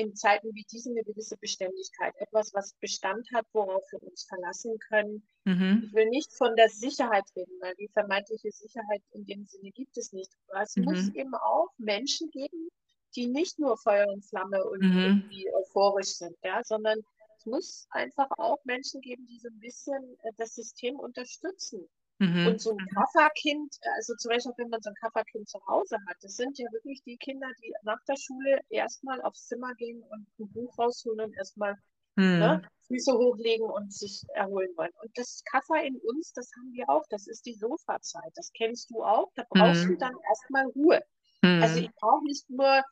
in 0.00 0.16
Zeiten 0.16 0.54
wie 0.54 0.64
diesen 0.64 0.92
eine 0.96 1.04
gewisse 1.04 1.36
Beständigkeit, 1.36 2.14
etwas, 2.18 2.54
was 2.54 2.72
Bestand 2.80 3.28
hat, 3.34 3.46
worauf 3.52 3.82
wir 3.92 4.02
uns 4.02 4.24
verlassen 4.24 4.78
können. 4.88 5.22
Mhm. 5.44 5.82
Ich 5.84 5.92
will 5.92 6.08
nicht 6.08 6.32
von 6.32 6.56
der 6.56 6.68
Sicherheit 6.70 7.24
reden, 7.36 7.52
weil 7.60 7.74
die 7.74 7.88
vermeintliche 7.88 8.50
Sicherheit 8.50 9.02
in 9.12 9.26
dem 9.26 9.44
Sinne 9.44 9.70
gibt 9.72 9.96
es 9.98 10.12
nicht. 10.12 10.32
Aber 10.48 10.62
es 10.62 10.74
mhm. 10.76 10.84
muss 10.84 11.08
eben 11.14 11.34
auch 11.34 11.68
Menschen 11.76 12.30
geben, 12.30 12.70
die 13.14 13.26
nicht 13.26 13.58
nur 13.58 13.76
Feuer 13.76 14.06
und 14.08 14.24
Flamme 14.24 14.64
und 14.64 14.80
mhm. 14.80 14.98
irgendwie 14.98 15.52
euphorisch 15.52 16.14
sind, 16.14 16.36
ja, 16.42 16.62
sondern 16.64 16.98
es 17.38 17.46
muss 17.46 17.86
einfach 17.90 18.30
auch 18.38 18.58
Menschen 18.64 19.00
geben, 19.00 19.26
die 19.26 19.38
so 19.38 19.48
ein 19.48 19.58
bisschen 19.58 20.16
äh, 20.22 20.32
das 20.38 20.54
System 20.54 20.98
unterstützen. 20.98 21.88
Mhm. 22.20 22.46
Und 22.48 22.60
so 22.60 22.76
ein 22.76 22.86
Kafferkind, 22.94 23.74
also 23.96 24.14
zum 24.16 24.28
Beispiel, 24.28 24.52
wenn 24.58 24.68
man 24.68 24.82
so 24.82 24.90
ein 24.90 24.94
Kafferkind 24.96 25.48
zu 25.48 25.58
Hause 25.66 25.96
hat, 26.06 26.16
das 26.20 26.36
sind 26.36 26.58
ja 26.58 26.66
wirklich 26.70 27.02
die 27.04 27.16
Kinder, 27.16 27.48
die 27.62 27.72
nach 27.82 27.98
der 28.06 28.16
Schule 28.16 28.60
erstmal 28.68 29.22
aufs 29.22 29.46
Zimmer 29.46 29.74
gehen 29.74 30.02
und 30.02 30.26
ein 30.38 30.52
Buch 30.52 30.78
rausholen 30.78 31.20
und 31.20 31.36
erstmal 31.36 31.74
mhm. 32.16 32.38
ne, 32.38 32.62
Füße 32.88 33.12
hochlegen 33.12 33.66
und 33.66 33.90
sich 33.90 34.22
erholen 34.34 34.68
wollen. 34.76 34.92
Und 35.02 35.10
das 35.16 35.42
Kaffer 35.50 35.82
in 35.82 35.96
uns, 35.96 36.34
das 36.34 36.50
haben 36.58 36.72
wir 36.74 36.90
auch, 36.90 37.04
das 37.08 37.26
ist 37.26 37.46
die 37.46 37.54
Sofazeit. 37.54 38.32
Das 38.34 38.52
kennst 38.52 38.90
du 38.90 39.02
auch. 39.02 39.32
Da 39.34 39.44
brauchst 39.48 39.84
mhm. 39.84 39.92
du 39.92 39.96
dann 39.96 40.14
erstmal 40.28 40.66
Ruhe. 40.66 41.00
Also 41.42 41.78
ich 41.80 41.90
brauche 41.94 42.22
nicht 42.24 42.50
nur 42.50 42.82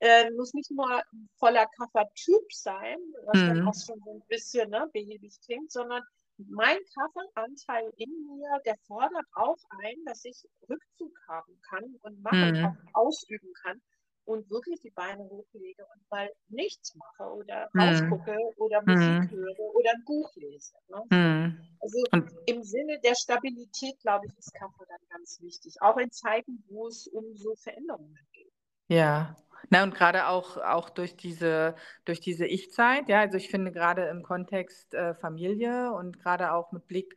äh, 0.00 0.30
muss 0.30 0.54
nicht 0.54 0.70
nur 0.70 0.88
ein 0.88 1.28
voller 1.38 1.66
Kaffertyp 1.76 2.52
sein, 2.52 2.96
was 3.26 3.40
dann 3.40 3.66
auch 3.66 3.74
schon 3.74 4.00
so 4.04 4.12
ein 4.12 4.22
bisschen 4.28 4.70
ne, 4.70 4.88
behäbig 4.92 5.36
klingt, 5.44 5.72
sondern 5.72 6.02
mein 6.38 6.78
Kafferanteil 6.94 7.92
in 7.96 8.10
mir, 8.26 8.60
der 8.64 8.76
fordert 8.86 9.26
auch 9.34 9.58
ein, 9.82 10.04
dass 10.06 10.24
ich 10.24 10.48
Rückzug 10.68 11.12
haben 11.28 11.60
kann 11.68 11.84
und 12.02 12.22
machen 12.22 12.52
mhm. 12.52 12.64
auch 12.64 13.06
ausüben 13.06 13.52
kann 13.62 13.80
und 14.24 14.50
wirklich 14.50 14.80
die 14.82 14.90
Beine 14.90 15.24
hochlege 15.24 15.82
und 15.82 16.10
mal 16.10 16.30
nichts 16.48 16.94
mache 16.94 17.32
oder 17.32 17.68
mhm. 17.72 17.80
rausgucke 17.80 18.36
oder 18.56 18.82
Musik 18.82 19.32
mhm. 19.32 19.36
höre 19.36 19.74
oder 19.74 19.90
ein 19.90 20.04
Buch 20.04 20.30
lese. 20.36 20.74
Ne? 20.88 21.02
Mhm. 21.10 21.76
Also 21.80 21.98
und 22.12 22.30
im 22.46 22.62
Sinne 22.62 23.00
der 23.00 23.14
Stabilität, 23.14 23.98
glaube 24.00 24.26
ich, 24.26 24.36
ist 24.36 24.52
Kaffer 24.54 24.84
dann 24.86 25.08
ganz 25.08 25.40
wichtig, 25.40 25.80
auch 25.80 25.96
in 25.96 26.10
Zeiten, 26.10 26.62
wo 26.68 26.88
es 26.88 27.06
um 27.08 27.34
so 27.34 27.54
Veränderungen 27.56 28.18
geht. 28.32 28.52
Ja, 28.88 29.34
na, 29.70 29.82
und 29.82 29.94
gerade 29.94 30.28
auch, 30.28 30.56
auch 30.56 30.90
durch 30.90 31.16
diese, 31.16 31.74
durch 32.04 32.20
diese 32.20 32.46
Ich-Zeit, 32.46 33.08
ja, 33.08 33.20
also 33.20 33.36
ich 33.36 33.48
finde 33.48 33.72
gerade 33.72 34.04
im 34.06 34.22
Kontext 34.22 34.94
äh, 34.94 35.14
Familie 35.14 35.92
und 35.92 36.18
gerade 36.18 36.52
auch 36.52 36.72
mit 36.72 36.86
Blick 36.86 37.16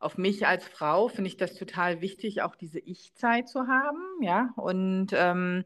auf 0.00 0.16
mich 0.16 0.46
als 0.46 0.66
Frau 0.66 1.08
finde 1.08 1.28
ich 1.28 1.36
das 1.36 1.54
total 1.54 2.00
wichtig, 2.00 2.40
auch 2.42 2.56
diese 2.56 2.78
Ich-Zeit 2.78 3.48
zu 3.48 3.66
haben, 3.66 4.00
ja, 4.22 4.50
und, 4.56 5.08
ähm, 5.12 5.64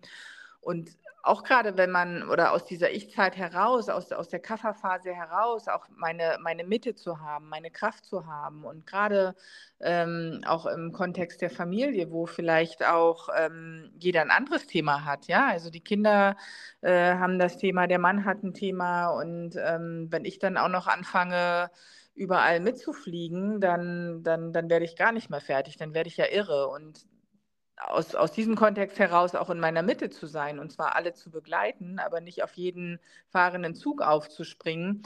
und 0.60 0.90
auch 1.24 1.42
gerade 1.42 1.76
wenn 1.76 1.90
man 1.90 2.28
oder 2.28 2.52
aus 2.52 2.66
dieser 2.66 2.90
Ich-Zeit 2.90 3.36
heraus, 3.36 3.88
aus, 3.88 4.12
aus 4.12 4.28
der 4.28 4.40
Kafferphase 4.40 5.14
heraus, 5.14 5.68
auch 5.68 5.86
meine, 5.96 6.38
meine 6.40 6.64
Mitte 6.64 6.94
zu 6.94 7.20
haben, 7.20 7.48
meine 7.48 7.70
Kraft 7.70 8.04
zu 8.04 8.26
haben 8.26 8.64
und 8.64 8.86
gerade 8.86 9.34
ähm, 9.80 10.42
auch 10.46 10.66
im 10.66 10.92
Kontext 10.92 11.40
der 11.40 11.50
Familie, 11.50 12.10
wo 12.10 12.26
vielleicht 12.26 12.84
auch 12.86 13.30
ähm, 13.36 13.90
jeder 13.98 14.20
ein 14.20 14.30
anderes 14.30 14.66
Thema 14.66 15.04
hat, 15.04 15.26
ja, 15.26 15.48
also 15.48 15.70
die 15.70 15.80
Kinder 15.80 16.36
äh, 16.82 17.14
haben 17.14 17.38
das 17.38 17.56
Thema, 17.56 17.86
der 17.86 17.98
Mann 17.98 18.24
hat 18.26 18.42
ein 18.42 18.52
Thema 18.52 19.08
und 19.08 19.56
ähm, 19.56 20.08
wenn 20.10 20.26
ich 20.26 20.38
dann 20.38 20.58
auch 20.58 20.68
noch 20.68 20.86
anfange, 20.86 21.70
überall 22.14 22.60
mitzufliegen, 22.60 23.60
dann, 23.60 24.22
dann, 24.22 24.52
dann 24.52 24.70
werde 24.70 24.84
ich 24.84 24.96
gar 24.96 25.10
nicht 25.10 25.30
mehr 25.30 25.40
fertig, 25.40 25.76
dann 25.78 25.94
werde 25.94 26.08
ich 26.08 26.16
ja 26.16 26.26
irre 26.30 26.68
und 26.68 27.06
aus, 27.76 28.14
aus 28.14 28.32
diesem 28.32 28.56
Kontext 28.56 28.98
heraus 28.98 29.34
auch 29.34 29.50
in 29.50 29.60
meiner 29.60 29.82
Mitte 29.82 30.10
zu 30.10 30.26
sein 30.26 30.58
und 30.58 30.72
zwar 30.72 30.96
alle 30.96 31.14
zu 31.14 31.30
begleiten, 31.30 31.98
aber 31.98 32.20
nicht 32.20 32.42
auf 32.42 32.52
jeden 32.54 33.00
fahrenden 33.28 33.74
Zug 33.74 34.02
aufzuspringen, 34.02 35.02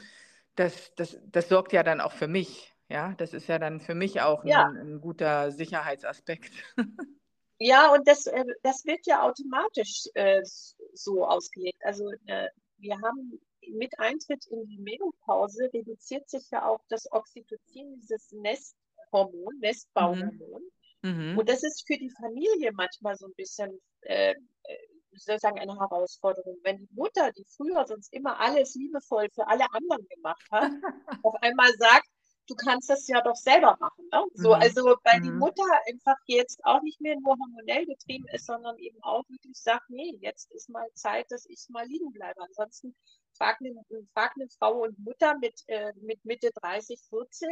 das, 0.54 0.94
das, 0.96 1.18
das 1.26 1.48
sorgt 1.48 1.72
ja 1.72 1.82
dann 1.82 2.00
auch 2.00 2.12
für 2.12 2.28
mich. 2.28 2.74
Ja, 2.88 3.14
das 3.18 3.34
ist 3.34 3.48
ja 3.48 3.58
dann 3.58 3.80
für 3.80 3.94
mich 3.94 4.22
auch 4.22 4.44
ja. 4.44 4.66
ein, 4.66 4.76
ein, 4.76 5.00
guter 5.00 5.50
Sicherheitsaspekt. 5.50 6.52
Ja, 7.60 7.92
und 7.92 8.06
das, 8.06 8.26
äh, 8.26 8.44
das 8.62 8.84
wird 8.84 9.04
ja 9.06 9.22
automatisch 9.22 10.04
äh, 10.14 10.42
so 10.94 11.26
ausgelegt. 11.26 11.84
Also 11.84 12.12
äh, 12.26 12.46
wir 12.76 12.94
haben 13.00 13.40
mit 13.72 13.98
Eintritt 13.98 14.46
in 14.46 14.64
die 14.66 14.78
Menopause 14.78 15.68
reduziert 15.74 16.28
sich 16.30 16.48
ja 16.52 16.64
auch 16.64 16.80
das 16.88 17.10
Oxytocin, 17.10 17.98
dieses 18.00 18.30
Nesthormon, 18.30 19.54
mhm. 19.54 19.60
Nestbauhormon. 19.60 20.62
Mhm. 20.62 20.70
Mhm. 21.02 21.38
Und 21.38 21.48
das 21.48 21.62
ist 21.62 21.86
für 21.86 21.96
die 21.96 22.10
Familie 22.10 22.72
manchmal 22.72 23.16
so 23.16 23.26
ein 23.26 23.34
bisschen, 23.36 23.80
äh, 24.02 24.32
äh 24.32 24.78
sozusagen 25.12 25.58
eine 25.58 25.78
Herausforderung. 25.78 26.58
Wenn 26.62 26.78
die 26.78 26.88
Mutter, 26.92 27.32
die 27.32 27.44
früher 27.56 27.84
sonst 27.86 28.12
immer 28.12 28.38
alles 28.38 28.74
liebevoll 28.74 29.28
für 29.34 29.46
alle 29.48 29.64
anderen 29.72 30.06
gemacht 30.08 30.44
hat, 30.50 30.70
auf 31.24 31.34
einmal 31.40 31.72
sagt, 31.78 32.06
du 32.48 32.54
kannst 32.54 32.88
das 32.88 33.06
ja 33.06 33.20
doch 33.20 33.36
selber 33.36 33.76
machen. 33.78 34.08
Ne? 34.12 34.24
So, 34.34 34.54
mhm. 34.54 34.62
Also 34.62 34.96
weil 35.04 35.20
mhm. 35.20 35.24
die 35.24 35.30
Mutter 35.30 35.64
einfach 35.88 36.16
jetzt 36.26 36.60
auch 36.64 36.82
nicht 36.82 37.00
mehr 37.00 37.16
nur 37.16 37.36
hormonell 37.36 37.86
getrieben 37.86 38.26
ist, 38.32 38.46
sondern 38.46 38.76
eben 38.78 38.98
auch 39.02 39.24
wirklich 39.28 39.56
sagt, 39.56 39.88
nee, 39.90 40.16
jetzt 40.20 40.50
ist 40.52 40.68
mal 40.68 40.86
Zeit, 40.94 41.26
dass 41.30 41.46
ich 41.46 41.66
mal 41.68 41.86
liegen 41.86 42.12
bleibe. 42.12 42.40
Ansonsten 42.42 42.94
fragt 43.36 43.60
eine, 43.60 43.74
fragt 44.14 44.36
eine 44.36 44.48
Frau 44.58 44.82
und 44.82 44.98
Mutter 44.98 45.36
mit, 45.38 45.62
äh, 45.66 45.92
mit 46.00 46.24
Mitte 46.24 46.50
30, 46.60 47.00
40, 47.08 47.48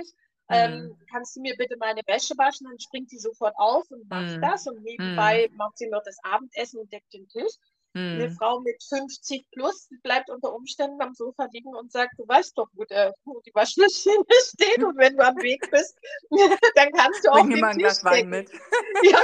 ähm, 0.49 0.85
mhm. 0.85 1.07
kannst 1.11 1.37
du 1.37 1.41
mir 1.41 1.57
bitte 1.57 1.77
meine 1.79 2.03
Wäsche 2.07 2.35
waschen? 2.37 2.67
Dann 2.69 2.79
springt 2.79 3.11
sie 3.11 3.19
sofort 3.19 3.55
auf 3.57 3.91
und 3.91 4.09
macht 4.09 4.37
mhm. 4.37 4.43
das 4.43 4.67
und 4.67 4.83
nebenbei 4.83 5.49
mhm. 5.51 5.57
macht 5.57 5.79
sie 5.79 5.89
noch 5.89 6.03
das 6.05 6.19
Abendessen 6.23 6.81
und 6.81 6.93
deckt 6.93 7.13
den 7.13 7.29
Tisch. 7.29 7.55
Eine 7.97 8.31
Frau 8.31 8.61
mit 8.61 8.83
50 8.83 9.51
plus 9.53 9.89
bleibt 10.03 10.29
unter 10.29 10.53
Umständen 10.53 11.01
am 11.01 11.15
Sofa 11.15 11.49
liegen 11.51 11.75
und 11.75 11.91
sagt, 11.91 12.19
du 12.19 12.29
weißt 12.29 12.53
doch, 12.59 12.69
wo, 12.75 12.85
der, 12.85 13.15
wo 13.25 13.41
die 13.41 13.55
Waschmaschine 13.55 14.23
steht 14.49 14.85
und 14.85 14.99
wenn 14.99 15.17
du 15.17 15.27
am 15.27 15.37
Weg 15.37 15.67
bist, 15.71 15.97
dann 16.75 16.93
kannst 16.93 17.25
du 17.25 17.31
auch 17.31 17.37
Bring 17.37 17.53
den 17.53 17.61
mal 17.61 17.71
ein 17.71 17.79
Tisch 17.79 18.05
Wein 18.05 18.29
mit. 18.29 18.51
ja. 19.03 19.19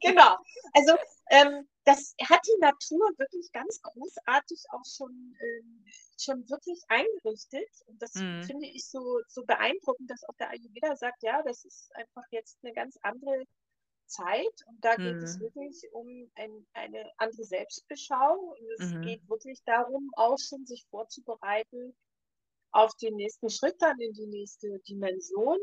genau. 0.00 0.36
Also 0.74 0.94
ähm, 1.30 1.66
das 1.84 2.14
hat 2.22 2.46
die 2.46 2.60
Natur 2.60 3.10
wirklich 3.18 3.50
ganz 3.50 3.82
großartig 3.82 4.62
auch 4.70 4.84
schon, 4.84 5.34
ähm, 5.40 5.84
schon 6.22 6.48
wirklich 6.48 6.82
eingerichtet. 6.88 7.68
Und 7.86 8.00
das 8.00 8.14
mhm. 8.14 8.42
finde 8.44 8.66
ich 8.66 8.86
so, 8.88 9.20
so 9.28 9.44
beeindruckend, 9.44 10.10
dass 10.10 10.24
auch 10.24 10.34
der 10.38 10.50
Ayurveda 10.50 10.96
sagt, 10.96 11.22
ja, 11.22 11.42
das 11.42 11.64
ist 11.64 11.94
einfach 11.94 12.24
jetzt 12.30 12.58
eine 12.62 12.72
ganz 12.72 12.98
andere 13.02 13.44
Zeit 14.06 14.54
und 14.68 14.84
da 14.84 14.94
geht 14.94 15.16
mhm. 15.16 15.22
es 15.22 15.40
wirklich 15.40 15.82
um 15.92 16.30
ein, 16.36 16.66
eine 16.74 17.10
andere 17.18 17.44
Selbstbeschau 17.44 18.54
und 18.58 18.70
es 18.78 18.90
mhm. 18.92 19.02
geht 19.02 19.28
wirklich 19.28 19.60
darum, 19.64 20.10
auch 20.14 20.38
schon 20.38 20.64
sich 20.64 20.86
vorzubereiten 20.90 21.96
auf 22.70 22.94
den 22.96 23.16
nächsten 23.16 23.50
Schritt 23.50 23.76
dann 23.80 23.98
in 24.00 24.12
die 24.12 24.26
nächste 24.26 24.78
Dimension 24.80 25.58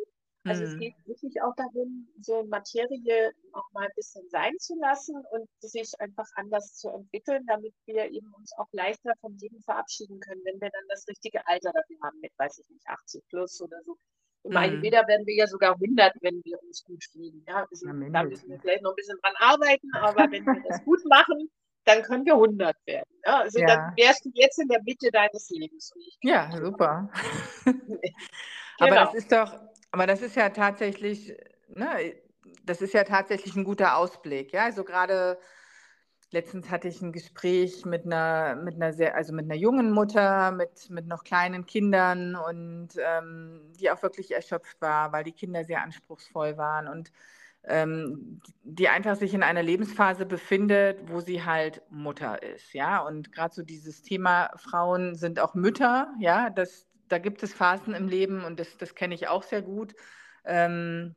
also 0.45 0.63
es 0.63 0.73
mhm. 0.73 0.79
geht 0.79 0.95
wirklich 1.05 1.41
auch 1.41 1.55
darum, 1.55 2.07
so 2.21 2.43
Materie 2.45 3.31
auch 3.53 3.71
mal 3.71 3.85
ein 3.85 3.95
bisschen 3.95 4.27
sein 4.29 4.57
zu 4.59 4.77
lassen 4.79 5.15
und 5.31 5.47
sich 5.59 5.91
einfach 5.99 6.27
anders 6.35 6.75
zu 6.75 6.89
entwickeln, 6.89 7.45
damit 7.47 7.73
wir 7.85 8.11
eben 8.11 8.33
uns 8.33 8.51
auch 8.57 8.67
leichter 8.73 9.13
vom 9.21 9.37
Leben 9.37 9.61
verabschieden 9.61 10.19
können, 10.19 10.41
wenn 10.43 10.59
wir 10.59 10.69
dann 10.69 10.83
das 10.89 11.07
richtige 11.07 11.45
Alter 11.47 11.71
dafür 11.71 11.97
haben, 12.03 12.19
mit, 12.19 12.31
weiß 12.37 12.59
ich 12.59 12.69
nicht, 12.69 12.85
80 12.87 13.23
plus 13.29 13.61
oder 13.61 13.81
so. 13.83 13.95
Im 14.43 14.51
mhm. 14.51 14.57
Ayurveda 14.57 15.07
werden 15.07 15.25
wir 15.25 15.35
ja 15.35 15.47
sogar 15.47 15.75
100, 15.75 16.13
wenn 16.21 16.43
wir 16.43 16.61
uns 16.63 16.83
gut 16.83 17.03
fliegen. 17.05 17.45
Ja, 17.47 17.65
also 17.69 17.85
da 17.87 18.23
müssen 18.23 18.49
wir 18.49 18.59
vielleicht 18.59 18.83
noch 18.83 18.91
ein 18.91 18.95
bisschen 18.97 19.19
dran 19.21 19.35
arbeiten, 19.39 19.89
aber 19.95 20.29
wenn 20.29 20.45
wir 20.45 20.61
das 20.67 20.83
gut 20.83 20.99
machen, 21.05 21.49
dann 21.85 22.01
können 22.01 22.25
wir 22.25 22.33
100 22.33 22.75
werden. 22.85 23.09
Ja, 23.25 23.39
also 23.39 23.59
ja. 23.59 23.67
dann 23.67 23.93
wärst 23.95 24.25
du 24.25 24.31
jetzt 24.33 24.59
in 24.59 24.67
der 24.67 24.81
Mitte 24.83 25.09
deines 25.11 25.49
Lebens. 25.49 25.93
Ja, 26.21 26.49
super. 26.51 27.09
genau. 27.63 27.77
Aber 28.79 28.95
das 28.95 29.13
ist 29.13 29.31
doch, 29.31 29.59
aber 29.93 30.07
das 30.07 30.21
ist 30.23 30.35
ja 30.35 30.49
tatsächlich, 30.49 31.37
ne, 31.69 32.15
das 32.65 32.81
ist 32.81 32.93
ja 32.95 33.03
tatsächlich 33.03 33.55
ein 33.55 33.63
guter 33.63 33.95
Ausblick. 33.97 34.51
Ja, 34.51 34.65
also 34.65 34.83
gerade 34.83 35.37
letztens 36.31 36.71
hatte 36.71 36.87
ich 36.87 36.99
ein 37.01 37.11
Gespräch 37.11 37.85
mit 37.85 38.05
einer, 38.05 38.55
mit 38.55 38.73
einer 38.75 38.91
sehr, 38.91 39.15
also 39.15 39.33
mit 39.33 39.45
einer 39.45 39.55
jungen 39.55 39.91
Mutter, 39.91 40.51
mit, 40.51 40.89
mit 40.89 41.05
noch 41.07 41.23
kleinen 41.23 41.67
Kindern 41.67 42.35
und 42.35 42.89
ähm, 42.97 43.71
die 43.79 43.91
auch 43.91 44.01
wirklich 44.01 44.33
erschöpft 44.33 44.81
war, 44.81 45.11
weil 45.13 45.23
die 45.23 45.31
Kinder 45.31 45.63
sehr 45.63 45.83
anspruchsvoll 45.83 46.57
waren 46.57 46.87
und 46.87 47.11
ähm, 47.65 48.41
die 48.63 48.89
einfach 48.89 49.15
sich 49.15 49.35
in 49.35 49.43
einer 49.43 49.61
Lebensphase 49.61 50.25
befindet, 50.25 51.07
wo 51.07 51.21
sie 51.21 51.45
halt 51.45 51.83
Mutter 51.91 52.41
ist, 52.41 52.73
ja. 52.73 52.99
Und 52.99 53.31
gerade 53.31 53.53
so 53.53 53.61
dieses 53.61 54.01
Thema 54.01 54.49
Frauen 54.57 55.13
sind 55.15 55.39
auch 55.39 55.53
Mütter, 55.53 56.13
ja, 56.19 56.49
das, 56.49 56.87
da 57.13 57.19
gibt 57.19 57.43
es 57.43 57.53
Phasen 57.53 57.93
im 57.93 58.07
Leben 58.07 58.43
und 58.43 58.59
das, 58.59 58.75
das 58.77 58.95
kenne 58.95 59.13
ich 59.13 59.27
auch 59.27 59.43
sehr 59.43 59.61
gut. 59.61 59.93
Ähm, 60.45 61.15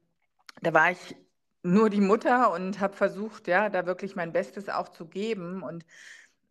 da 0.61 0.75
war 0.75 0.91
ich 0.91 1.17
nur 1.63 1.89
die 1.89 2.03
Mutter 2.03 2.53
und 2.53 2.81
habe 2.81 2.95
versucht, 2.95 3.49
ja, 3.49 3.71
da 3.71 3.87
wirklich 3.87 4.15
mein 4.15 4.31
Bestes 4.31 4.69
auch 4.69 4.91
zu 4.91 5.07
geben 5.07 5.63
und 5.63 5.87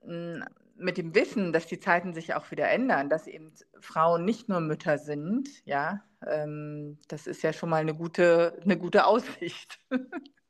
mm, 0.03 0.41
mit 0.77 0.97
dem 0.97 1.13
Wissen, 1.13 1.53
dass 1.53 1.67
die 1.67 1.79
Zeiten 1.79 2.15
sich 2.15 2.34
auch 2.34 2.49
wieder 2.49 2.67
ändern, 2.69 3.08
dass 3.08 3.27
eben 3.27 3.53
Frauen 3.79 4.25
nicht 4.25 4.49
nur 4.49 4.62
Mütter 4.62 4.97
sind, 4.97 5.47
ja, 5.65 6.03
ähm, 6.25 6.97
das 7.08 7.27
ist 7.27 7.43
ja 7.43 7.53
schon 7.53 7.69
mal 7.69 7.81
eine 7.81 7.93
gute, 7.93 8.60
eine 8.63 8.79
gute 8.79 9.05
Aussicht. 9.05 9.79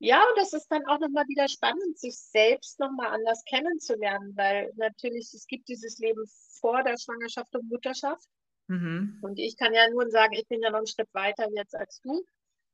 Ja, 0.00 0.22
und 0.22 0.38
das 0.38 0.52
ist 0.52 0.68
dann 0.68 0.86
auch 0.86 1.00
nochmal 1.00 1.26
wieder 1.26 1.48
spannend, 1.48 1.98
sich 1.98 2.16
selbst 2.16 2.78
nochmal 2.78 3.08
anders 3.08 3.42
kennenzulernen, 3.44 4.36
weil 4.36 4.72
natürlich 4.76 5.34
es 5.34 5.46
gibt 5.46 5.68
dieses 5.68 5.98
Leben 5.98 6.24
vor 6.60 6.84
der 6.84 6.96
Schwangerschaft 6.96 7.54
und 7.56 7.68
Mutterschaft. 7.68 8.28
Mhm. 8.68 9.18
Und 9.22 9.38
ich 9.38 9.56
kann 9.56 9.74
ja 9.74 9.88
nur 9.90 10.08
sagen, 10.10 10.34
ich 10.34 10.46
bin 10.46 10.62
ja 10.62 10.70
noch 10.70 10.78
einen 10.78 10.86
Schritt 10.86 11.12
weiter 11.12 11.48
jetzt 11.54 11.74
als 11.74 12.00
du. 12.02 12.24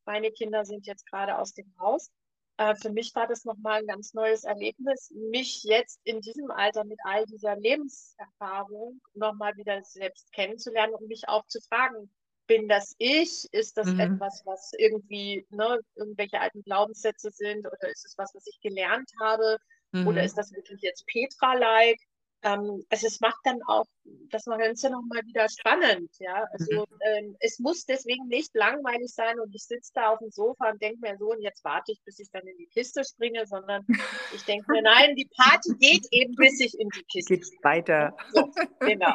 Meine 0.05 0.33
Kinder 0.33 0.65
sind 0.67 0.87
jetzt 0.87 1.07
gerade 1.07 1.39
aus 1.39 1.55
dem 1.55 1.73
Haus. 1.79 2.11
Äh, 2.59 2.75
für 2.75 2.91
mich 2.91 3.15
war 3.15 3.27
das 3.27 3.45
nochmal 3.45 3.81
ein 3.81 3.87
ganz 3.87 4.13
neues 4.13 4.45
Erlebnis, 4.45 5.11
mich 5.11 5.63
jetzt 5.65 6.01
in 6.05 6.21
diesem 6.21 6.51
Alter 6.51 6.85
mit 6.85 6.99
all 7.05 7.25
dieser 7.27 7.57
Lebenserfahrung 7.57 9.01
nochmal 9.15 9.57
wieder 9.57 9.83
selbst 9.83 10.31
kennenzulernen 10.33 10.95
und 10.95 11.09
mich 11.09 11.29
auch 11.29 11.47
zu 11.47 11.61
fragen, 11.63 12.11
bin 12.47 12.69
das 12.69 12.95
ich? 12.99 13.47
Ist 13.53 13.77
das 13.77 13.87
mhm. 13.87 14.01
etwas, 14.01 14.43
was 14.45 14.73
irgendwie 14.79 15.47
ne, 15.51 15.81
irgendwelche 15.95 16.41
alten 16.41 16.63
Glaubenssätze 16.63 17.31
sind? 17.31 17.67
Oder 17.67 17.91
ist 17.91 18.05
es 18.05 18.15
was, 18.17 18.35
was 18.35 18.47
ich 18.47 18.61
gelernt 18.61 19.11
habe? 19.21 19.59
Mhm. 19.93 20.07
Oder 20.07 20.25
ist 20.25 20.37
das 20.37 20.53
wirklich 20.53 20.81
jetzt 20.83 21.07
Petra-like? 21.07 22.01
Ähm, 22.43 22.85
also 22.91 23.07
es 23.07 23.21
macht 23.21 23.41
dann 23.45 23.61
auch 23.67 23.87
das 24.31 24.45
Ganze 24.45 24.91
nochmal 24.91 25.23
wieder 25.25 25.49
spannend. 25.49 26.11
Ja? 26.19 26.45
Also 26.53 26.83
mhm. 26.83 26.99
ähm, 27.01 27.37
es 27.41 27.59
muss 27.59 27.87
deswegen 27.87 28.27
nicht 28.29 28.55
langweilig 28.55 29.13
sein 29.15 29.41
und 29.41 29.55
ich 29.55 29.65
sitze 29.65 29.93
da 29.95 30.11
auf 30.11 30.19
dem 30.19 30.31
Sofa 30.31 30.71
und 30.71 30.83
denke 30.83 31.01
mir 31.01 31.17
so, 31.17 31.31
und 31.31 31.41
jetzt 31.41 31.65
warte 31.65 31.93
ich, 31.93 32.03
bis 32.05 32.19
ich 32.19 32.31
dann 32.31 32.47
in 32.47 32.59
die 32.59 32.67
Kiste 32.67 33.03
springe, 33.05 33.47
sondern 33.47 33.87
ich 34.35 34.45
denke 34.45 34.71
mir, 34.71 34.83
nein, 34.83 35.17
die 35.17 35.29
Party 35.35 35.75
geht 35.79 36.07
eben, 36.11 36.35
bis 36.35 36.61
ich 36.61 36.79
in 36.79 36.89
die 36.91 37.05
Kiste 37.05 37.37
geht 37.37 37.47
springe. 37.47 37.65
weiter. 37.65 38.17
So, 38.33 38.51
genau. 38.81 39.15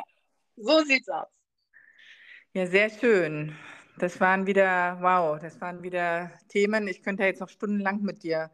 So 0.56 0.82
sieht's 0.82 1.08
aus. 1.10 1.28
Ja, 2.54 2.66
sehr 2.66 2.90
schön. 2.90 3.56
Das 4.00 4.20
waren 4.20 4.48
wieder, 4.48 4.98
wow, 5.02 5.40
das 5.40 5.62
waren 5.62 5.84
wieder 5.84 6.32
Themen. 6.48 6.88
Ich 6.88 7.04
könnte 7.04 7.24
jetzt 7.24 7.42
noch 7.42 7.50
stundenlang 7.50 8.02
mit 8.02 8.24
dir 8.24 8.50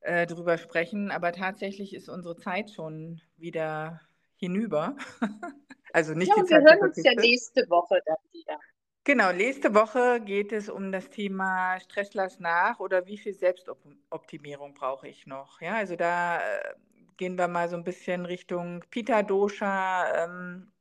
äh, 0.00 0.26
drüber 0.26 0.58
sprechen, 0.58 1.10
aber 1.10 1.32
tatsächlich 1.32 1.94
ist 1.94 2.08
unsere 2.08 2.36
Zeit 2.36 2.70
schon 2.70 3.20
wieder 3.36 4.00
hinüber. 4.36 4.96
also 5.92 6.14
nicht 6.14 6.28
ja, 6.28 6.34
die 6.36 6.44
Zeit. 6.44 6.64
Wir 6.64 6.70
hören 6.70 6.82
uns 6.82 7.02
ja 7.02 7.14
nächste 7.14 7.68
Woche 7.68 7.98
dann 8.04 8.16
wieder. 8.32 8.60
Genau, 9.02 9.32
nächste 9.32 9.74
Woche 9.74 10.20
geht 10.20 10.52
es 10.52 10.68
um 10.68 10.92
das 10.92 11.08
Thema 11.10 11.80
Stress 11.80 12.14
lass 12.14 12.38
nach 12.38 12.78
oder 12.78 13.06
wie 13.06 13.18
viel 13.18 13.34
Selbstoptimierung 13.34 14.74
brauche 14.74 15.08
ich 15.08 15.26
noch. 15.26 15.60
Ja, 15.60 15.74
also 15.74 15.96
da 15.96 16.38
äh, 16.38 16.74
gehen 17.16 17.38
wir 17.38 17.48
mal 17.48 17.68
so 17.68 17.76
ein 17.76 17.84
bisschen 17.84 18.24
Richtung 18.24 18.84
Pita 18.90 19.22
Dosha, 19.22 20.24
ähm, 20.24 20.72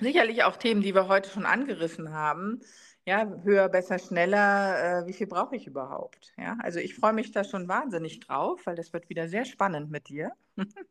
sicherlich 0.00 0.44
auch 0.44 0.56
Themen, 0.56 0.82
die 0.82 0.94
wir 0.94 1.08
heute 1.08 1.30
schon 1.30 1.46
angerissen 1.46 2.12
haben. 2.12 2.60
Ja, 3.04 3.26
höher, 3.42 3.68
besser, 3.68 3.98
schneller. 3.98 5.02
Äh, 5.02 5.06
wie 5.06 5.12
viel 5.12 5.26
brauche 5.26 5.56
ich 5.56 5.66
überhaupt? 5.66 6.32
Ja, 6.38 6.56
also 6.60 6.78
ich 6.78 6.94
freue 6.94 7.12
mich 7.12 7.32
da 7.32 7.42
schon 7.42 7.68
wahnsinnig 7.68 8.20
drauf, 8.20 8.60
weil 8.64 8.76
das 8.76 8.92
wird 8.92 9.08
wieder 9.08 9.28
sehr 9.28 9.44
spannend 9.44 9.90
mit 9.90 10.08
dir. 10.08 10.32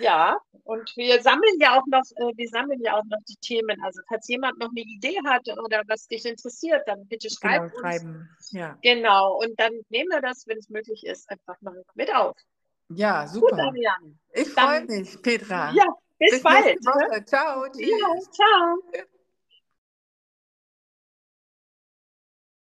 Ja, 0.00 0.38
und 0.64 0.96
wir 0.96 1.20
sammeln 1.22 1.58
ja 1.60 1.78
auch 1.78 1.86
noch, 1.86 2.02
äh, 2.16 2.32
wir 2.36 2.48
sammeln 2.48 2.80
ja 2.82 2.96
auch 2.96 3.04
noch 3.04 3.18
die 3.28 3.36
Themen. 3.36 3.82
Also 3.82 4.00
falls 4.08 4.28
jemand 4.28 4.58
noch 4.58 4.70
eine 4.70 4.80
Idee 4.80 5.18
hat 5.26 5.48
oder 5.58 5.82
was 5.88 6.06
dich 6.06 6.24
interessiert, 6.24 6.82
dann 6.86 7.06
bitte 7.08 7.28
schreib 7.30 7.62
genau, 7.62 7.74
uns. 7.74 7.80
Schreiben. 7.80 8.28
Ja. 8.50 8.78
Genau, 8.82 9.38
und 9.42 9.58
dann 9.58 9.72
nehmen 9.88 10.10
wir 10.10 10.20
das, 10.20 10.46
wenn 10.46 10.58
es 10.58 10.68
möglich 10.68 11.04
ist, 11.04 11.28
einfach 11.30 11.60
mal 11.60 11.82
mit 11.94 12.14
auf. 12.14 12.36
Ja, 12.88 13.26
super. 13.26 13.72
Gut. 13.72 13.84
Ich 14.34 14.48
freue 14.48 14.84
mich, 14.84 15.20
Petra. 15.22 15.72
Ja, 15.72 15.86
bis, 16.30 16.30
bis 16.30 16.42
bald. 16.42 17.28
Ciao. 17.28 17.68
Tschüss. 17.68 17.88
Ja, 17.88 18.20
ciao. 18.30 19.04